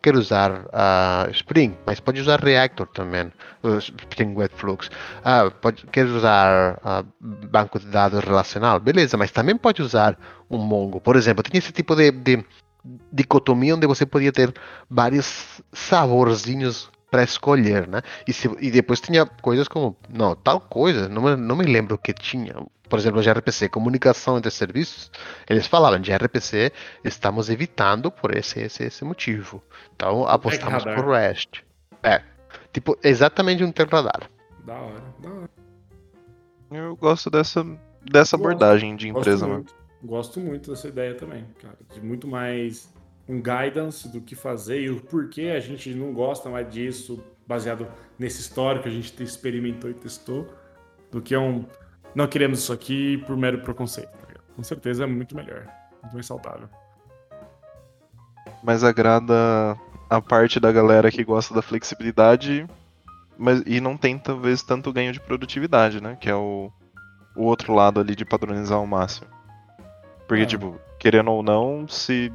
[0.00, 3.32] Quer usar uh, Spring, mas pode usar Reactor também,
[3.78, 4.86] Spring Web Flux.
[4.86, 8.78] Uh, pode, quer usar uh, banco de dados relacional?
[8.78, 10.16] Beleza, mas também pode usar
[10.48, 11.00] um Mongo.
[11.00, 12.44] Por exemplo, tinha esse tipo de, de
[13.12, 14.54] dicotomia onde você podia ter
[14.88, 18.02] vários saborzinhos para escolher, né?
[18.26, 21.94] E, se, e depois tinha coisas como, não, tal coisa, não me, não me lembro
[21.94, 22.54] o que tinha.
[22.88, 25.10] Por exemplo, gRPC, comunicação entre serviços,
[25.48, 26.72] eles falaram, de gRPC
[27.04, 29.62] estamos evitando por esse, esse, esse motivo.
[29.94, 31.64] Então apostamos por REST.
[32.02, 32.22] É,
[32.72, 34.30] tipo, exatamente um tempo radar.
[34.64, 35.50] Da hora, da hora.
[36.70, 37.64] Eu gosto dessa,
[38.02, 41.78] dessa gosto, abordagem de empresa, gosto muito, gosto muito dessa ideia também, cara.
[41.92, 42.92] De muito mais
[43.28, 47.86] um guidance do que fazer e o porquê a gente não gosta mais disso, baseado
[48.18, 50.48] nesse histórico que a gente experimentou e testou,
[51.10, 51.64] do que um
[52.14, 54.10] não queremos isso aqui por mero preconceito.
[54.10, 55.66] Tá Com certeza é muito melhor,
[56.02, 56.68] muito mais saudável.
[58.62, 62.66] Mas agrada a parte da galera que gosta da flexibilidade
[63.38, 66.16] mas, e não tem talvez tanto ganho de produtividade, né?
[66.20, 66.72] Que é o,
[67.36, 69.28] o outro lado ali de padronizar ao máximo.
[70.26, 70.46] Porque, é.
[70.46, 72.32] tipo, querendo ou não, se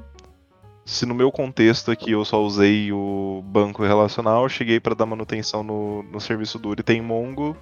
[0.85, 5.63] se no meu contexto aqui eu só usei o banco relacional, cheguei para dar manutenção
[5.63, 7.55] no, no serviço duro e tem Mongo,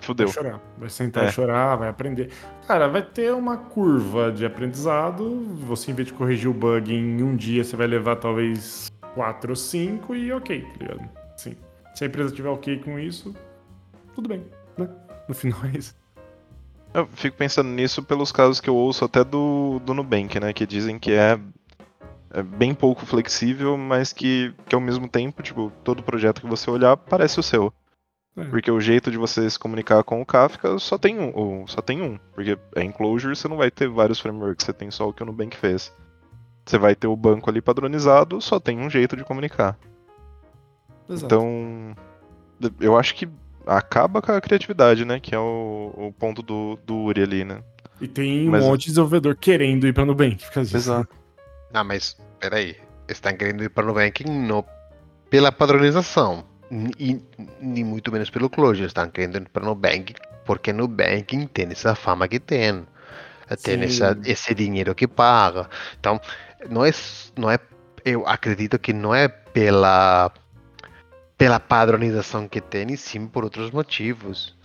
[0.00, 0.28] fudeu.
[0.28, 1.28] Vai chorar, vai sentar é.
[1.28, 2.30] e chorar, vai aprender.
[2.66, 5.46] Cara, vai ter uma curva de aprendizado.
[5.66, 9.50] Você, em vez de corrigir o bug em um dia, você vai levar talvez quatro
[9.50, 11.10] ou cinco e ok, tá ligado?
[11.36, 11.56] Sim.
[11.94, 13.34] Se a empresa tiver ok com isso,
[14.14, 14.44] tudo bem,
[14.76, 14.88] né?
[15.28, 15.96] No final é isso.
[16.94, 20.52] Eu fico pensando nisso pelos casos que eu ouço até do, do Nubank, né?
[20.52, 21.38] Que dizem que é
[22.30, 26.70] é bem pouco flexível, mas que, que ao mesmo tempo, tipo, todo projeto que você
[26.70, 27.72] olhar parece o seu.
[28.36, 28.44] É.
[28.44, 32.00] Porque o jeito de você se comunicar com o Kafka só tem um, só tem
[32.02, 32.18] um.
[32.34, 35.26] Porque é enclosure, você não vai ter vários frameworks, você tem só o que o
[35.26, 35.92] Nubank fez.
[36.64, 39.76] Você vai ter o banco ali padronizado, só tem um jeito de comunicar.
[41.08, 41.24] Exato.
[41.24, 41.96] Então,
[42.78, 43.28] eu acho que
[43.66, 45.18] acaba com a criatividade, né?
[45.18, 47.62] Que é o, o ponto do, do Uri ali, né?
[48.00, 48.64] E tem um Mas...
[48.64, 50.44] monte de desenvolvedor querendo ir para Nubank.
[50.56, 51.17] Exato.
[51.72, 52.76] Ah, mas peraí.
[53.08, 54.64] Estão querendo ir para o Nubank não
[55.30, 56.44] pela padronização
[56.98, 57.20] e
[57.60, 58.86] nem muito menos pelo closure.
[58.86, 60.14] Estão querendo ir para o Nubank
[60.44, 62.86] porque Nubank tem essa fama que tem.
[63.62, 65.70] Tem essa, esse dinheiro que paga.
[65.98, 66.20] Então,
[66.68, 66.90] não é,
[67.36, 67.58] não é.
[68.04, 70.30] Eu acredito que não é pela
[71.38, 74.57] pela padronização que tem, e sim por outros motivos.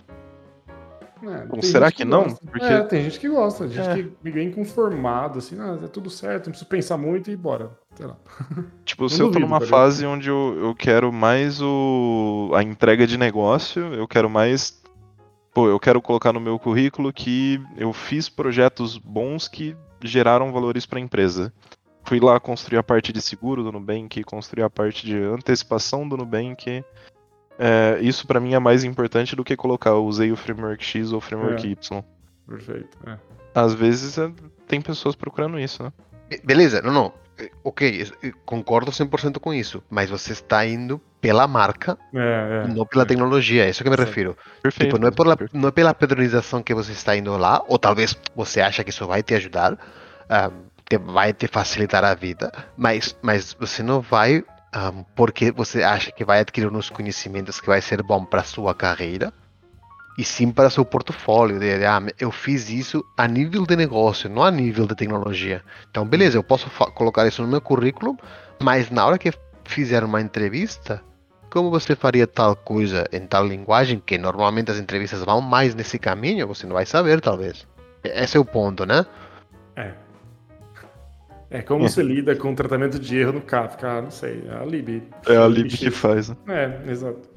[1.30, 2.36] É, será que, que não?
[2.36, 2.65] Porque...
[2.65, 4.03] É, tem gente que gosta, gente é.
[4.03, 7.71] que vem conformado, assim, ah, é tudo certo, não preciso pensar muito e bora.
[7.95, 8.17] Sei lá.
[8.84, 13.17] Tipo, se eu tô numa fase onde eu, eu quero mais o a entrega de
[13.17, 14.82] negócio, eu quero mais.
[15.53, 20.86] Pô, eu quero colocar no meu currículo que eu fiz projetos bons que geraram valores
[20.86, 21.53] para a empresa.
[22.03, 26.17] Fui lá construir a parte de seguro do Nubank, construir a parte de antecipação do
[26.17, 26.84] Nubank,
[27.58, 31.12] é, isso para mim é mais importante do que colocar eu usei o framework X
[31.12, 31.72] ou o framework é.
[31.72, 32.04] Y.
[32.47, 32.97] Perfeito.
[33.06, 33.18] É.
[33.54, 34.32] Às vezes é,
[34.68, 35.91] tem pessoas procurando isso, né?
[36.43, 37.14] Beleza, não, não.
[37.38, 38.12] É, ok,
[38.45, 43.70] concordo 100% com isso, mas você está indo pela marca, é, não pela tecnologia, é
[43.70, 44.38] isso que eu me refiro.
[44.62, 44.89] Perfeito.
[44.89, 48.16] Tipo, não, é pela, não é pela padronização que você está indo lá, ou talvez
[48.36, 53.18] você acha que isso vai te ajudar, um, te, vai te facilitar a vida, mas,
[53.22, 54.43] mas você não vai
[54.76, 58.74] um, porque você acha que vai adquirir uns conhecimentos que vai ser bom para sua
[58.74, 59.32] carreira
[60.17, 61.59] e sim para seu portfólio.
[61.59, 65.63] De, ah, eu fiz isso a nível de negócio, não a nível de tecnologia.
[65.89, 68.17] Então, beleza, eu posso colocar isso no meu currículo,
[68.61, 69.32] mas na hora que
[69.65, 71.01] fizer uma entrevista,
[71.51, 75.99] como você faria tal coisa em tal linguagem, que normalmente as entrevistas vão mais nesse
[75.99, 77.67] caminho, você não vai saber, talvez.
[78.03, 79.05] Esse é o ponto, né?
[79.76, 80.03] É.
[81.54, 84.66] É como você lida com o tratamento de erro no Kafka, não sei, é a
[84.66, 85.04] Lib.
[85.28, 86.36] É a Lib que faz, né?
[86.47, 87.30] É, exato.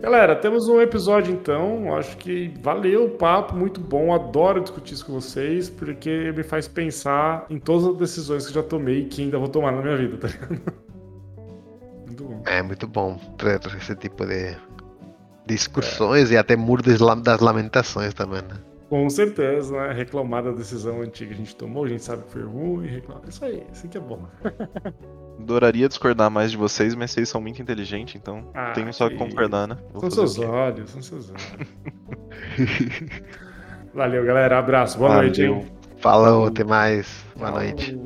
[0.00, 1.92] Galera, temos um episódio então.
[1.96, 4.14] Acho que valeu o papo, muito bom.
[4.14, 8.62] Adoro discutir isso com vocês, porque me faz pensar em todas as decisões que já
[8.62, 10.60] tomei e que ainda vou tomar na minha vida, tá ligado?
[12.06, 12.42] Muito bom.
[12.46, 14.56] É muito bom ter esse tipo de
[15.46, 16.34] discussões é.
[16.34, 18.56] e até muro das lamentações também, né?
[18.88, 19.92] Com certeza, né?
[19.92, 23.22] Reclamar da decisão antiga que a gente tomou, a gente sabe que foi ruim, reclamar.
[23.28, 24.26] Isso aí, isso que é bom.
[25.40, 29.16] Adoraria discordar mais de vocês, mas vocês são muito inteligentes, então ah, tenho só que
[29.16, 29.76] concordar, né?
[29.92, 31.68] Vou são seus olhos, são seus olhos.
[33.92, 34.58] Valeu, galera.
[34.58, 34.98] Abraço.
[34.98, 35.24] Boa Valeu.
[35.24, 35.66] noite, hein?
[35.98, 37.24] Falou, até mais.
[37.36, 37.98] Boa noite.